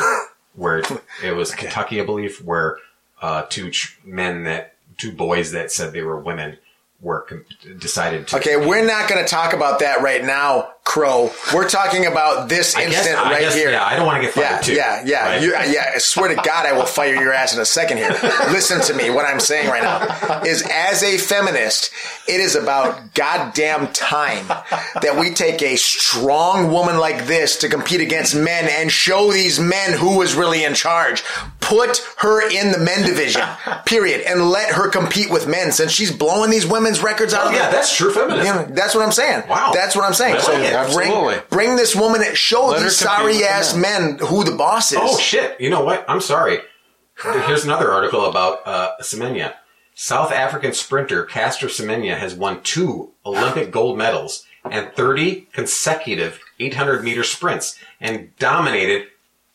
[0.54, 0.82] where
[1.24, 2.76] it was Kentucky, I believe, where
[3.22, 6.58] uh, two ch- men that two boys that said they were women
[7.00, 7.46] were com-
[7.78, 8.36] decided to.
[8.36, 11.30] Okay, we're not going to talk about that right now, Crow.
[11.54, 13.70] We're talking about this I instant I right guess, here.
[13.70, 14.74] Yeah, I don't want to get fired Yeah, too.
[14.74, 15.24] yeah, yeah.
[15.28, 15.42] right?
[15.42, 15.92] You, yeah.
[15.94, 18.10] I swear to God, I will fire your ass in a second here.
[18.50, 19.08] Listen to me.
[19.08, 21.90] What I'm saying right now is, as a feminist,
[22.28, 28.02] it is about goddamn time that we take a strong woman like this to compete
[28.02, 31.24] against men and show these men who is really in charge.
[31.60, 33.40] Put her in the men division,
[33.86, 37.48] period, and let her compete with men since she's blowing these women's records out Oh,
[37.48, 38.44] of yeah, that's true feminism.
[38.44, 39.48] yeah, that's what I'm saying.
[39.48, 39.72] Wow.
[39.74, 40.40] That's what I'm saying.
[40.40, 40.94] So it.
[40.94, 41.42] bring, Absolutely.
[41.50, 44.98] bring this woman, show Let these sorry ass men who the boss is.
[45.00, 45.60] Oh shit!
[45.60, 46.04] You know what?
[46.08, 46.58] I'm sorry.
[47.22, 49.54] Here's another article about uh, Semenya.
[49.94, 57.04] South African sprinter Caster Semenya has won two Olympic gold medals and 30 consecutive 800
[57.04, 59.06] meter sprints and dominated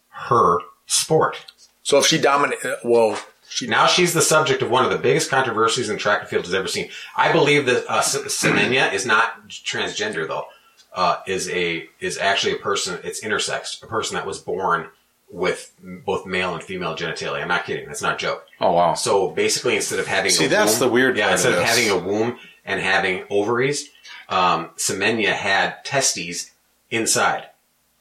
[0.10, 1.46] her sport.
[1.84, 5.30] So if she dominated, well, she Now she's the subject of one of the biggest
[5.30, 6.90] controversies in track and field has ever seen.
[7.18, 10.46] I believe that uh, Semenya is not transgender though.
[10.94, 13.00] Uh, is a is actually a person.
[13.04, 14.88] It's intersex, a person that was born
[15.32, 17.42] with both male and female genitalia.
[17.44, 17.86] I'm not kidding.
[17.86, 18.46] That's not a joke.
[18.60, 18.96] Oh wow.
[18.96, 21.60] So basically, instead of having See, a that's womb- the weird yeah, part instead of
[21.60, 23.90] of having a womb and having ovaries,
[24.30, 26.52] um, Semenya had testes
[26.90, 27.46] inside.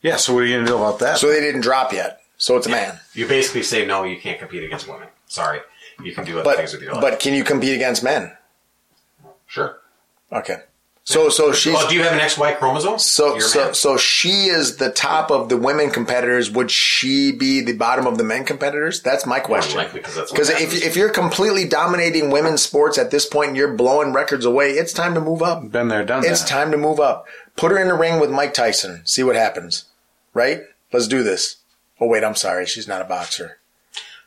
[0.01, 0.16] Yeah.
[0.16, 1.18] So what are you gonna do about that?
[1.18, 2.22] so they didn't drop yet.
[2.38, 2.98] So it's a man.
[3.14, 5.09] You basically say no, you can't compete against women.
[5.27, 5.61] Sorry,
[6.03, 7.03] you can do other But things with your life.
[7.03, 8.35] but can you compete against men?
[9.46, 9.81] sure.
[10.33, 10.62] Okay.
[11.11, 12.99] So so she's Well, do you have an XY chromosome?
[12.99, 16.51] so so so she is the top of the women competitors.
[16.51, 19.01] Would she be the bottom of the men competitors?
[19.01, 19.79] That's my question.
[19.79, 23.73] likely, 'cause Because if if you're completely dominating women's sports at this point, and you're
[23.73, 24.73] blowing records away.
[24.73, 25.71] It's time to move up.
[25.73, 26.49] Been there, done It's that.
[26.51, 27.27] time to move up.
[27.57, 29.01] Put her in the ring with Mike Tyson.
[29.07, 29.85] See what happens.
[30.35, 30.64] Right?
[30.92, 31.57] Let's do this.
[31.99, 32.66] Oh wait, I'm sorry.
[32.66, 33.57] She's not a boxer.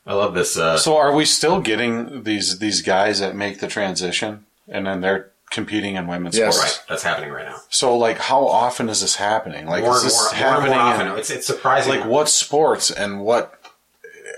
[0.07, 0.57] I love this.
[0.57, 5.01] Uh, So are we still getting these these guys that make the transition and then
[5.01, 6.55] they're competing in women's Yes.
[6.55, 6.77] sports?
[6.79, 7.57] right, that's happening right now.
[7.69, 9.67] So like, how often is this happening?
[9.67, 10.69] Like, More is and this more, more and happening?
[10.71, 11.07] more often.
[11.07, 11.91] in, It's it's surprising.
[11.99, 13.57] like what sports and what?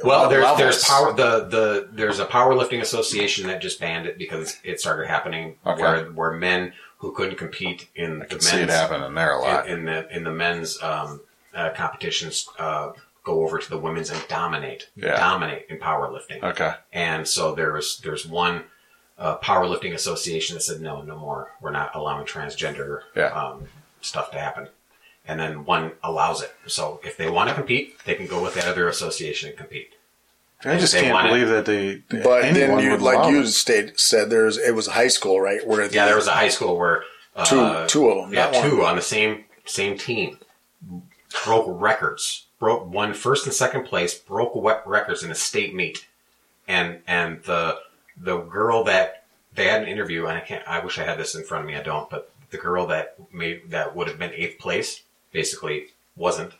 [0.03, 0.59] Well, what there's levels?
[0.59, 5.07] there's power the the there's a powerlifting association that just banned it because it started
[5.07, 5.81] happening Okay.
[5.81, 9.31] where where men who couldn't compete in I the can see it men's happening there
[9.33, 9.67] a lot.
[9.67, 11.21] in, in the in the men's um,
[11.55, 12.91] uh, competitions uh,
[13.23, 15.15] go over to the women's and dominate Yeah.
[15.15, 16.43] dominate in powerlifting.
[16.43, 16.73] okay.
[16.91, 18.63] And so there's there's one
[19.23, 21.51] uh, powerlifting association that said no, no more.
[21.61, 23.27] We're not allowing transgender Yeah.
[23.27, 23.67] um,
[24.01, 24.67] stuff to happen.
[25.25, 26.53] And then one allows it.
[26.67, 29.93] So if they want to compete, they can go with that other association and compete.
[30.65, 31.29] I just they can't want it.
[31.29, 32.03] believe that they.
[32.23, 33.47] But then anyone you, would like allow you it.
[33.47, 35.65] state, said, there's it was high school, right?
[35.65, 37.03] Where Yeah, there was a high school where
[37.35, 38.69] uh, Two- two of 'em, Yeah, not one.
[38.69, 40.37] two on the same same team
[41.45, 42.45] broke records.
[42.59, 44.13] Broke one first and second place.
[44.13, 46.05] Broke wet records in a state meet,
[46.67, 47.79] and and the
[48.17, 50.67] the girl that they had an interview, and I can't.
[50.67, 51.75] I wish I had this in front of me.
[51.75, 52.09] I don't.
[52.09, 56.53] But the girl that made that would have been eighth place basically wasn't,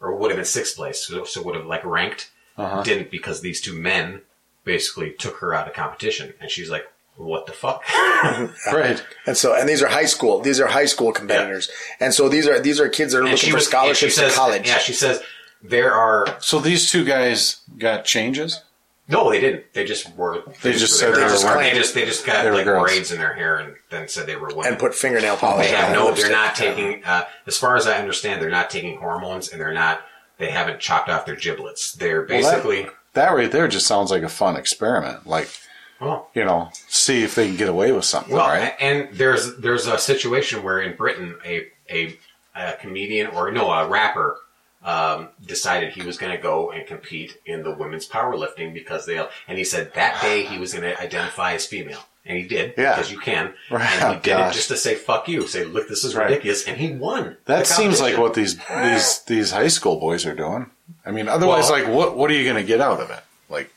[0.00, 1.04] or would have been sixth place.
[1.04, 2.30] So, so would have like ranked.
[2.56, 2.82] Uh-huh.
[2.82, 4.20] Didn't because these two men
[4.64, 7.82] basically took her out of competition, and she's like, "What the fuck."
[8.72, 9.02] right.
[9.26, 10.40] And so, and these are high school.
[10.40, 13.30] These are high school competitors, and so these are these are kids that are And
[13.32, 14.68] looking for was- scholarships and to college.
[14.68, 15.22] Yeah, she says
[15.62, 18.62] there are So these two guys got changes.
[19.08, 19.72] No, they didn't.
[19.74, 20.42] They just were.
[20.62, 21.28] They just said they there.
[21.28, 22.84] were they just they just got They were like girls.
[22.88, 24.66] braids in their hair and then said they were women.
[24.68, 25.66] and put fingernail polish.
[25.66, 26.06] they have on no.
[26.06, 26.28] lipstick.
[26.28, 27.04] They're not taking.
[27.04, 30.02] Uh, as far as I understand, they're not taking hormones, and they're not.
[30.38, 31.92] They haven't chopped off their giblets.
[31.92, 32.86] They're basically.
[33.14, 35.26] That right there just sounds like a fun experiment.
[35.26, 35.50] Like
[36.00, 38.74] Well, you know, see if they can get away with something, well, right?
[38.80, 42.18] and there's there's a situation where in Britain a a,
[42.54, 44.38] a comedian or no a rapper
[44.84, 49.18] um, decided he was going to go and compete in the women's powerlifting because they
[49.48, 52.74] and he said that day he was going to identify as female and he did
[52.76, 52.94] Yeah.
[52.94, 53.82] because you can Right.
[53.82, 56.28] and he Oh, did it just to say fuck you say look this is Right.
[56.28, 60.34] ridiculous and he won That seems like what these these these high school boys are
[60.34, 60.66] doing.
[61.06, 63.20] I mean, otherwise, Well- like, what what are you going to get out of it?
[63.48, 63.72] Like,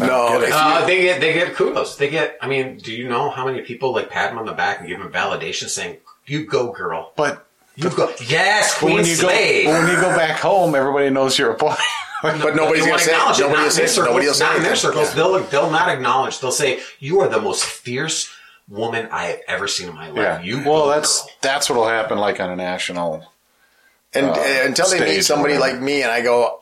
[0.00, 1.96] I No, get Uh, they get they get kudos.
[1.96, 2.36] They get.
[2.40, 4.88] I mean, do you know how many people like pat him on the back and
[4.88, 7.12] give him validation, saying "You go, girl.
[7.16, 7.45] but
[7.76, 9.66] You go." Yes, Queen when you go Slave.
[9.66, 11.74] but when you go back home, everybody knows you're a boy.
[12.22, 13.14] But nobody's gonna say it.
[13.14, 13.90] acknowledge Nobody will say their it.
[13.90, 14.08] circles.
[14.08, 15.08] Nobody will say Not in their circles.
[15.10, 15.14] Yeah.
[15.14, 16.40] They'll they'll not acknowledge.
[16.40, 18.34] They'll say you are the most fierce
[18.68, 20.16] woman I have ever seen in my life.
[20.16, 20.40] yeah.
[20.40, 21.30] You well, that's girl.
[21.42, 22.18] that's what'll happen.
[22.18, 23.30] Like on a national.
[24.14, 24.34] And uh,
[24.64, 26.58] until they meet somebody like me, and I go,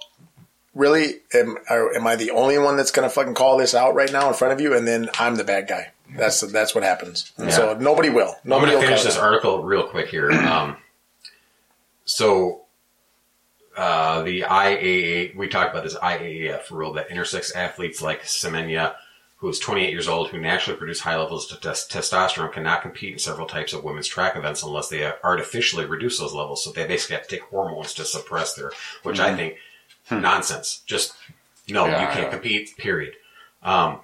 [0.74, 4.11] really, am, am I the only one that's going to fucking call this out right
[4.12, 4.77] now in front of you?
[4.77, 5.92] And then I'm the bad guy.
[6.16, 7.33] That's that's what happens.
[7.50, 8.31] So nobody will.
[8.44, 9.22] I'm Nobody going will to finish this out.
[9.22, 10.31] article real quick here.
[10.33, 10.77] Um,
[12.04, 12.62] so,
[13.76, 18.94] uh, the IAA, we talked about this IAAF rule that intersex athletes like Semenya,
[19.36, 23.12] who is 28 years old, who naturally produce high levels of tes- testosterone, cannot compete
[23.12, 26.64] in several types of women's track events unless they artificially reduce those levels.
[26.64, 28.70] So they basically have to take hormones to suppress their,
[29.02, 29.56] which I think
[30.10, 30.82] nonsense.
[30.86, 31.14] Just
[31.68, 32.76] no, Yeah, you can't compete.
[32.76, 33.14] Period.
[33.62, 34.00] Um,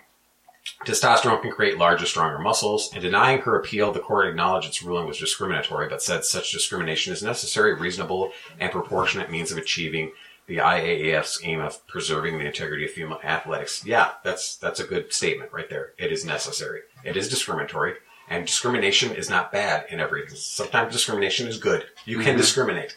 [0.87, 2.94] Testosterone can create larger, stronger muscles.
[2.94, 7.13] In denying her appeal, the court acknowledged its ruling was discriminatory, but said such discrimination
[7.13, 10.13] is necessary, reasonable, and proportionate means of achieving
[10.46, 13.85] the IAAF's aim of preserving the integrity of female athletics.
[13.85, 15.92] Yeah, that's that's a good statement right there.
[15.98, 16.81] It is necessary.
[17.04, 17.94] It is discriminatory,
[18.29, 20.29] and discrimination is not bad in every.
[20.35, 21.87] Sometimes discrimination is good.
[22.04, 22.27] You Mm-hmm.
[22.27, 22.96] can discriminate.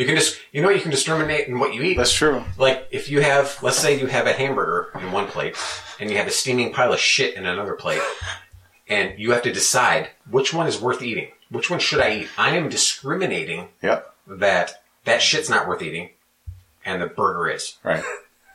[0.00, 1.98] You can just, you know, you can discriminate in what you eat.
[1.98, 2.42] That's true.
[2.56, 5.58] Like if you have, let's say you have a hamburger in one plate
[6.00, 8.00] and you have a steaming pile of shit in another plate,
[8.88, 11.28] and you have to decide which one is worth eating.
[11.50, 12.28] which one should I eat?
[12.38, 14.14] I am discriminating Yep.
[14.26, 16.08] that that shit's not worth eating,
[16.82, 17.76] and the burger is.
[17.82, 18.02] Right.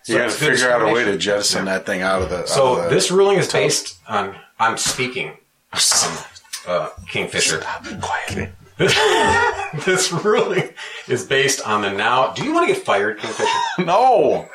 [0.02, 2.48] So You got to figure out a way to jettison that thing out of the.
[2.48, 4.36] So of the- this ruling is based on.
[4.60, 5.38] I'm speaking.
[5.74, 6.18] Um,
[6.68, 7.60] uh, Kingfisher.
[8.02, 8.50] Quietly.
[9.86, 10.70] this ruling
[11.08, 12.34] is based on the now.
[12.34, 13.58] Do you want to get fired, Kingfisher?
[13.86, 14.50] no.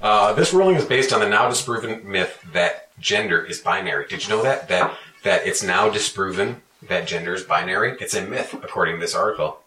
[0.00, 4.06] Uh, this ruling is based on the now disproven myth that gender is binary.
[4.08, 4.68] Did you know that?
[4.68, 7.96] That that it's now disproven that gender is binary.
[8.00, 9.60] It's a myth, according to this article.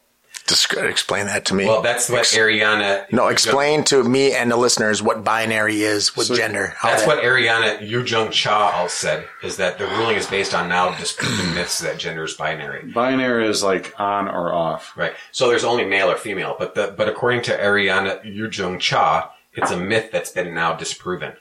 [0.49, 1.65] Just explain that to me.
[1.65, 3.05] Well, that's what Ex- Ariana.
[3.11, 6.73] no, explain to me and the listeners what binary is with gender.
[6.77, 9.27] How That's that- what Ariana Eunjung Cha all said.
[9.43, 12.83] Is that the ruling is based on now disproven myths that gender is binary.
[12.91, 14.91] Binary is like on or off.
[14.97, 15.13] Right.
[15.31, 19.71] So there's only male or female, but the but according to Ariana Eunjung Cha, it's
[19.71, 21.33] a myth that's been now disproven.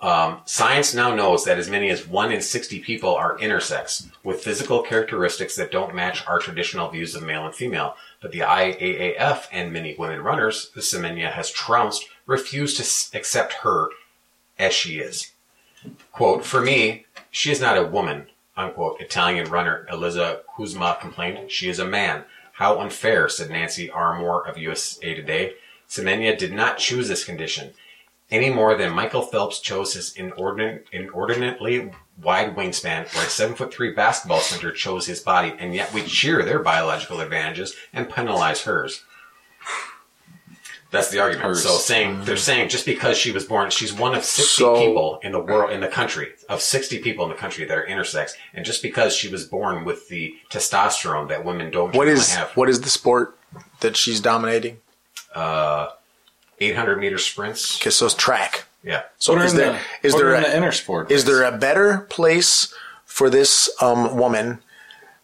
[0.00, 4.42] Um, science now knows that as many as one in 60 people are intersex with
[4.42, 7.94] physical characteristics that don't match our traditional views of male and female.
[8.22, 13.88] But the IAAF and many women runners, the Semenya has trounced, refuse to accept her
[14.58, 15.32] as she is.
[16.12, 21.50] Quote, for me, she is not a woman, unquote, Italian runner Elisa Cusma complained.
[21.50, 22.24] She is a man.
[22.52, 25.54] How unfair, said Nancy Armour of USA Today.
[25.88, 27.74] Semenya did not choose this condition
[28.32, 33.72] any more than Michael Phelps chose his inordinate, inordinately wide wingspan or a seven foot
[33.72, 38.62] three basketball center chose his body, and yet we cheer their biological advantages and penalize
[38.62, 39.04] hers.
[40.90, 41.48] That's the argument.
[41.48, 41.62] Hers.
[41.62, 42.24] So saying mm-hmm.
[42.24, 45.40] they're saying just because she was born, she's one of sixty So- people in the
[45.40, 48.82] world in the country of sixty people in the country that are intersex, and just
[48.82, 52.82] because she was born with the testosterone that women don't what is have, what is
[52.82, 53.38] the sport
[53.80, 54.78] that she's dominating?
[55.34, 55.88] Uh,
[56.60, 57.80] eight hundred meter sprints?
[57.80, 58.66] Okay, so it's track.
[58.82, 59.02] Yeah.
[59.18, 61.10] So is in there the, is there in a, the inner sport?
[61.10, 62.74] is there a better place
[63.04, 64.60] for this um, woman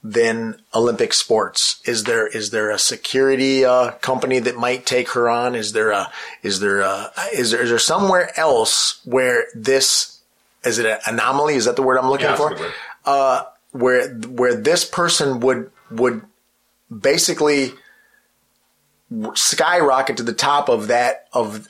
[0.05, 1.81] than Olympic sports?
[1.85, 5.55] Is there is there a security uh, company that might take her on?
[5.55, 6.11] Is there a
[6.43, 10.21] is there a, is there is there somewhere else where this
[10.65, 11.55] is it an anomaly?
[11.55, 12.57] Is that the word I'm looking Yeah, for?
[13.05, 13.43] Uh,
[13.73, 16.23] where where this person would would
[16.97, 17.73] basically
[19.35, 21.69] skyrocket to the top of that of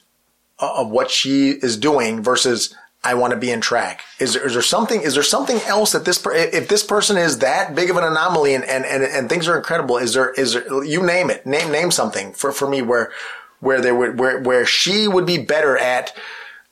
[0.61, 4.03] Uh, of what she is doing versus I want to be in track.
[4.19, 5.03] Is there, is there something?
[5.03, 8.03] Is there something else that this per- if this person is that big of an
[8.03, 9.99] anomaly and, and, and, and things are incredible?
[9.99, 13.13] Is there is there you name it name name something for, for me where
[13.61, 16.13] where there would where where she would be better at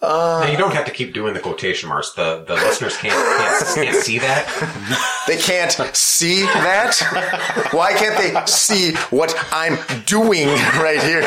[0.03, 2.13] Uh, now, you don't have to keep doing the quotation marks.
[2.13, 4.45] The the listeners can't can't, can't see that.
[5.27, 6.95] they can't see that
[7.73, 11.23] why can't they see what I'm doing right here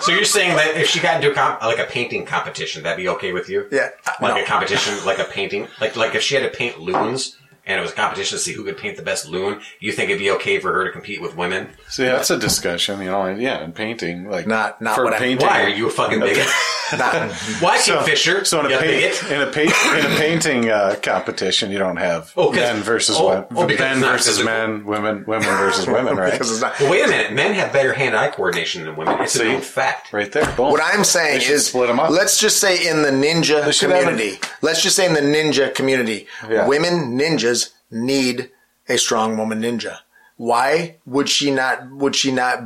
[0.00, 2.96] So you're saying that if she got into a comp, like a painting competition, that'd
[2.96, 3.68] be okay with you?
[3.70, 3.90] Yeah,
[4.20, 4.42] Like no.
[4.42, 7.36] a competition, like a painting, like like if she had to paint loons
[7.66, 10.10] and it was a competition to see who could paint the best loon, you think
[10.10, 11.68] it'd be okay for her to compete with women?
[11.88, 13.26] See, that's a discussion, you know.
[13.28, 15.46] Yeah, in painting, like Not- not for what I- painting.
[15.46, 16.46] Why are you a fucking bigot?
[16.98, 18.44] Not- Why So, Kingfisher?
[18.44, 19.32] so in a, you paint, bigot?
[19.32, 23.16] in a paint, in a painting uh, competition, you don't have Oh, 'cause- men versus
[23.18, 24.44] oh, women, oh, men versus physical.
[24.52, 26.32] men, women, women versus women, right?
[26.32, 27.32] because it's not Well, wait a minute.
[27.32, 29.20] Men have better hand-eye coordination than women.
[29.20, 29.44] It's a See?
[29.44, 30.12] known fact.
[30.12, 30.44] right there.
[30.56, 30.70] Boom.
[30.70, 32.10] What I'm saying They should is, split 'em up.
[32.10, 35.20] let's just say in the ninja They should have community, let's just say in the
[35.20, 36.66] ninja community, Yeah.
[36.66, 37.61] women ninjas
[37.92, 38.50] need
[38.88, 39.98] a strong woman ninja.
[40.36, 41.88] Why would she not?
[41.92, 42.64] Would she not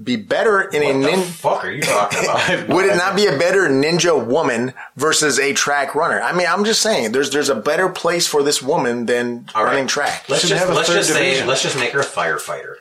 [0.00, 1.24] be better in a What the ninja?
[1.24, 2.68] fuck are you talking about?
[2.68, 6.20] Would it not be a better ninja woman versus a track runner?
[6.20, 9.64] I mean, I'm just saying, there's there's a better place for this woman than All
[9.64, 9.70] right.
[9.72, 10.28] running track.
[10.28, 11.48] Let's just have a let's third just say division.
[11.48, 12.74] let's just make her a firefighter.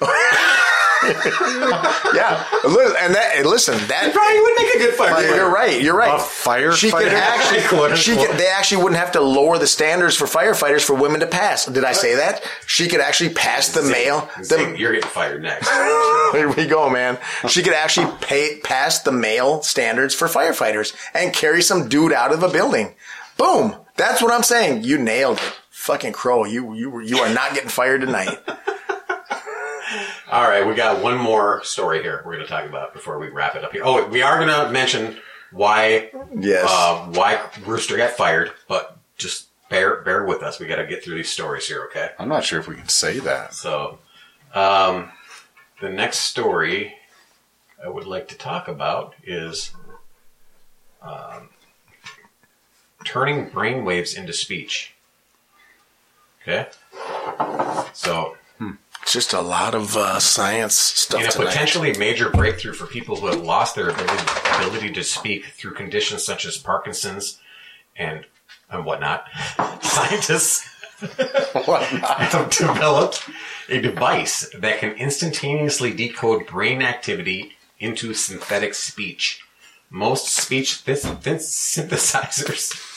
[2.14, 5.36] yeah, and that and listen, that Probably would make a good firefighter.
[5.36, 5.82] You're right.
[5.82, 6.14] You're right.
[6.14, 6.76] A firefighter?
[6.76, 7.62] She could actually.
[7.62, 11.20] Quote, she could, They actually wouldn't have to lower the standards for firefighters for women
[11.20, 11.66] to pass.
[11.66, 12.44] Did I say that?
[12.66, 14.28] She could actually pass the male.
[14.42, 15.68] Zing, The, you're getting fired next.
[16.32, 17.18] here we go, man.
[17.48, 22.32] She could actually pay pass the male standards for firefighters and carry some dude out
[22.32, 22.94] of a building.
[23.36, 23.76] Boom.
[23.96, 24.84] That's what I'm saying.
[24.84, 25.52] You nailed it.
[25.70, 26.44] Fucking crow.
[26.44, 28.38] You you you are not getting fired tonight.
[30.32, 33.28] All right, we got one more story here we're going to talk about before we
[33.28, 33.82] wrap it up here.
[33.84, 35.18] Oh, we are going to mention
[35.50, 36.64] why Yes.
[36.66, 40.58] uh, why Rooster got fired, but just bear bear with us.
[40.58, 42.12] We got to get through these stories here, okay?
[42.18, 43.52] I'm not sure if we can say that.
[43.52, 43.98] So,
[44.54, 45.10] um,
[45.82, 46.94] the next story
[47.84, 49.72] I would like to talk about is
[51.02, 51.50] um,
[53.04, 54.94] turning brainwaves into speech.
[56.40, 56.68] Okay?
[57.92, 58.38] So,
[59.02, 61.46] It's just a lot of uh, science stuff in a tonight.
[61.48, 64.22] potentially major breakthrough for people who have lost their ability,
[64.56, 67.38] ability to speak through conditions such as Parkinson's
[67.96, 68.26] and
[68.70, 69.26] and whatnot,
[69.82, 70.68] scientists
[71.00, 73.28] have developed
[73.68, 79.42] a device that can instantaneously decode brain activity into synthetic speech.
[79.90, 82.91] Most speech th- th- synthesizers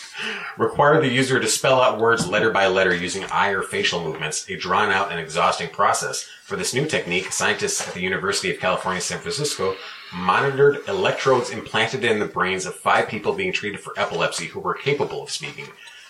[0.58, 4.50] require the user to spell out words letter by letter using eye or facial movements,
[4.50, 6.24] a drawn out and exhausting process.
[6.44, 9.76] For this new technique, scientists at the University of California, San Francisco
[10.14, 14.74] monitored electrodes implanted in the brains of five people being treated for epilepsy who were
[14.74, 15.68] capable of speaking.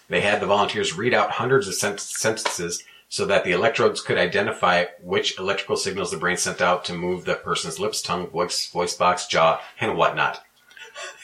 [0.08, 4.18] They had the volunteers read out hundreds of sent- sentences so that the electrodes could
[4.18, 8.70] identify which electrical signals the brain sent out to move the person's lips, tongue, voice,
[8.70, 10.44] voice box, jaw, and whatnot.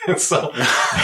[0.07, 0.51] And so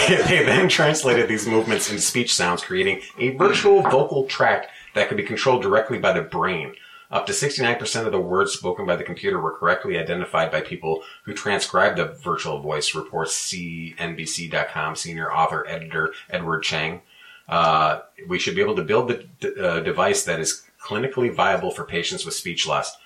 [0.07, 5.07] they, they then translated these movements into speech sounds, creating a virtual vocal tract that
[5.07, 6.73] could be controlled directly by the brain.
[7.09, 11.03] Up to 69% of the words spoken by the computer were correctly identified by people
[11.23, 17.01] who transcribed the virtual voice, reports CNBC.com senior author editor Edward Chang.
[17.47, 21.71] Uh, we should be able to build the d- uh, device that is clinically viable
[21.71, 22.97] for patients with speech loss.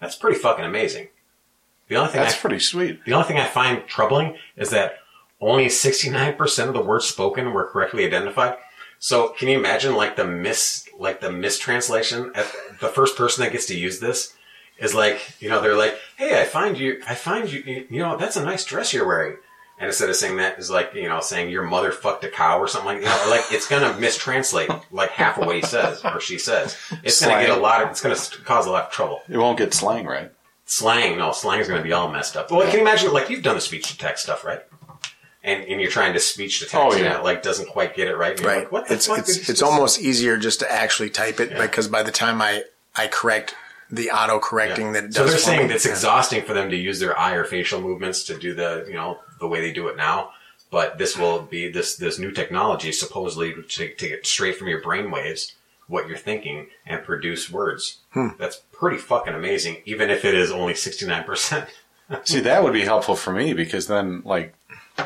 [0.00, 1.08] That's pretty fucking amazing.
[1.88, 3.04] The only thing That's I, pretty sweet.
[3.04, 5.00] the only thing I find troubling is that
[5.40, 8.56] only 69% of the words spoken were correctly identified.
[8.98, 12.46] So can you imagine like the mis, like the mistranslation at
[12.80, 14.34] the first person that gets to use this
[14.78, 18.16] is like, you know, they're like, Hey, I find you, I find you, you know,
[18.16, 19.36] that's a nice dress you're wearing.
[19.78, 22.58] And instead of saying that is like, you know, saying your mother fucked a cow
[22.58, 26.20] or something like that, like it's gonna mistranslate like half of what he says or
[26.20, 26.76] she says.
[27.02, 29.22] It's gonna get a lot of, it's gonna cause a lot of trouble.
[29.30, 30.30] It won't get slang right.
[30.70, 32.48] Slang, no, slang is going to be all messed up.
[32.48, 34.60] Well, can you imagine, like, you've done the speech to text stuff, right?
[35.42, 38.08] And, and you're trying to speech to text, Oh, and it, like, doesn't quite get
[38.08, 38.32] it right.
[38.32, 38.58] And you're Right.
[38.64, 41.40] Like, what the it's fuck it's did it's just- almost easier just to actually type
[41.40, 42.64] it because by the time I
[42.94, 43.54] I correct
[43.90, 45.92] the auto correcting that it So they're saying me, it's yeah.
[45.92, 49.18] exhausting for them to use their eye or facial movements to do the, you know,
[49.40, 50.30] the way they do it now.
[50.70, 54.80] But this will be this this new technology supposedly to take it straight from your
[54.82, 55.54] brain waves,
[55.88, 57.98] what you're thinking, and produce words.
[58.10, 58.28] Hmm.
[58.38, 61.66] That's pretty fucking amazing, even if it is only sixty nine percent.
[62.24, 64.52] See, that would be helpful for me because then, like,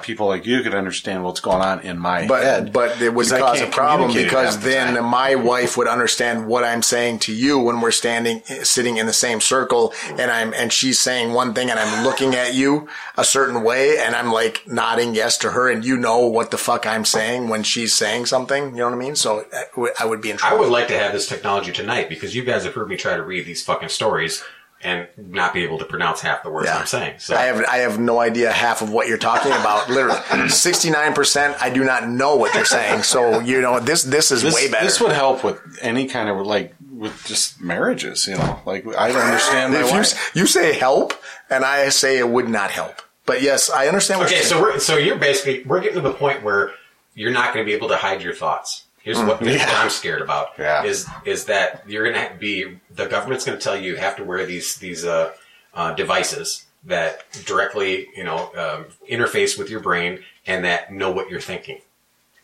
[0.03, 2.73] people like you could understand what's going on in my But head.
[2.73, 5.05] but it would 'Cause I cause a problem because half the then time.
[5.05, 9.13] my wife would understand what I'm saying to you when we're standing sitting in the
[9.13, 13.25] same circle and I'm and she's saying one thing and I'm looking at you a
[13.25, 16.87] certain way and I'm like nodding yes to her and you know what the fuck
[16.87, 18.71] I'm saying when she's saying something.
[18.71, 19.17] You know what I mean?
[19.17, 19.45] So
[19.77, 22.45] uh, I would- be in I would like to have this technology tonight because you
[22.45, 24.43] guys have heard me try to read these fucking stories
[24.85, 27.19] and not be able to pronounce half the words I'm saying.
[27.19, 29.89] So I have I have no idea half of what you're talking about.
[29.89, 31.57] Literally, sixty nine percent.
[31.61, 33.03] I do not know what you're saying.
[33.03, 34.85] So you know this this is this, way better.
[34.85, 38.27] this would help with any kind of like with just marriages.
[38.27, 40.33] You know, like I understand my if you, wife.
[40.35, 41.15] you say help
[41.51, 43.01] and I say it would not help.
[43.27, 44.63] But yes, I understand what okay, you're so saying.
[44.63, 46.73] we're so you're basically we're getting to the point where
[47.15, 48.84] you're not going to be able to hide your thoughts.
[49.05, 50.83] Here's what, here's what I'm scared about Yeah.
[50.83, 54.17] is is that you're going to be the government's going to tell you you have
[54.17, 55.33] to wear these these uh,
[55.75, 61.29] uh, devices that directly you know um, interface with your brain and that know what
[61.31, 61.81] you're thinking.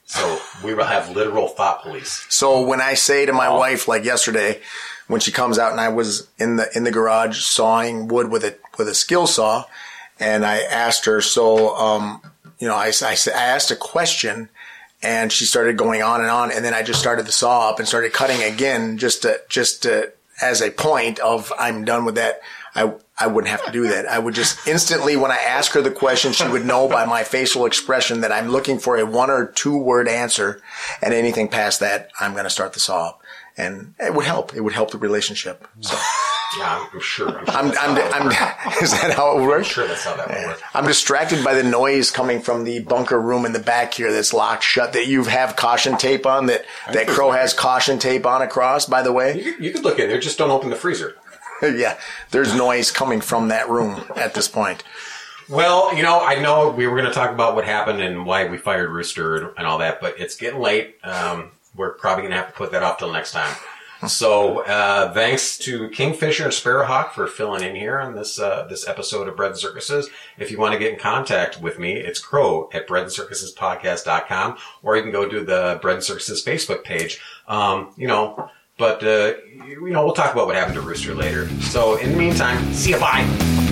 [0.04, 2.26] So we will have literal thought police.
[2.28, 4.60] So when I say to my wife, like yesterday,
[5.06, 8.44] when she comes out and I was in the in the garage sawing wood with
[8.44, 9.64] a with a skill saw,
[10.18, 12.20] and I asked her, so um,
[12.58, 14.48] you know, I, I I asked a question,
[15.02, 17.78] and she started going on and on, and then I just started the saw up
[17.78, 22.16] and started cutting again, just to just to, as a point of I'm done with
[22.16, 22.40] that.
[22.74, 24.06] I I wouldn't have to do that.
[24.06, 27.24] I would just instantly, when I ask her the question, she would know by my
[27.24, 30.62] facial expression that I'm looking for a one or two word answer,
[31.02, 33.22] and anything past that, I'm going to start the saw up,
[33.56, 34.54] and it would help.
[34.54, 35.66] It would help the relationship.
[35.80, 35.98] So
[36.58, 37.38] Yeah, I'm sure.
[37.38, 39.68] I'm sure, I'm I'm, I'm is that how it works?
[39.68, 40.60] I'm sure that's how that would work.
[40.74, 44.32] I'm distracted by the noise coming from the bunker room in the back here that's
[44.32, 44.92] locked shut.
[44.92, 46.46] That you have caution tape on.
[46.46, 48.86] That that crow has caution tape on across.
[48.86, 51.16] By the way, You could, you could look in there, just don't open the freezer.
[51.62, 51.98] yeah,
[52.30, 54.82] there's noise coming from that room at this point.
[55.48, 58.46] Well, you know, I know we were going to talk about what happened and why
[58.46, 60.96] we fired Rooster and, and all that, but it's getting late.
[61.02, 63.54] Um, we're probably going to have to put that off till next time.
[64.08, 68.88] So, uh, thanks to Kingfisher and Sparrowhawk for filling in here on this, uh, this
[68.88, 70.08] episode of Bread and Circuses.
[70.38, 73.52] If you want to get in contact with me, it's crow at bread and circuses
[74.82, 77.20] or you can go to the Bread and Circuses Facebook page.
[77.46, 79.34] Um, you know, but, uh,
[79.66, 81.48] you know, we'll talk about what happened to Rooster later.
[81.60, 82.98] So in the meantime, see you.
[82.98, 83.69] Bye.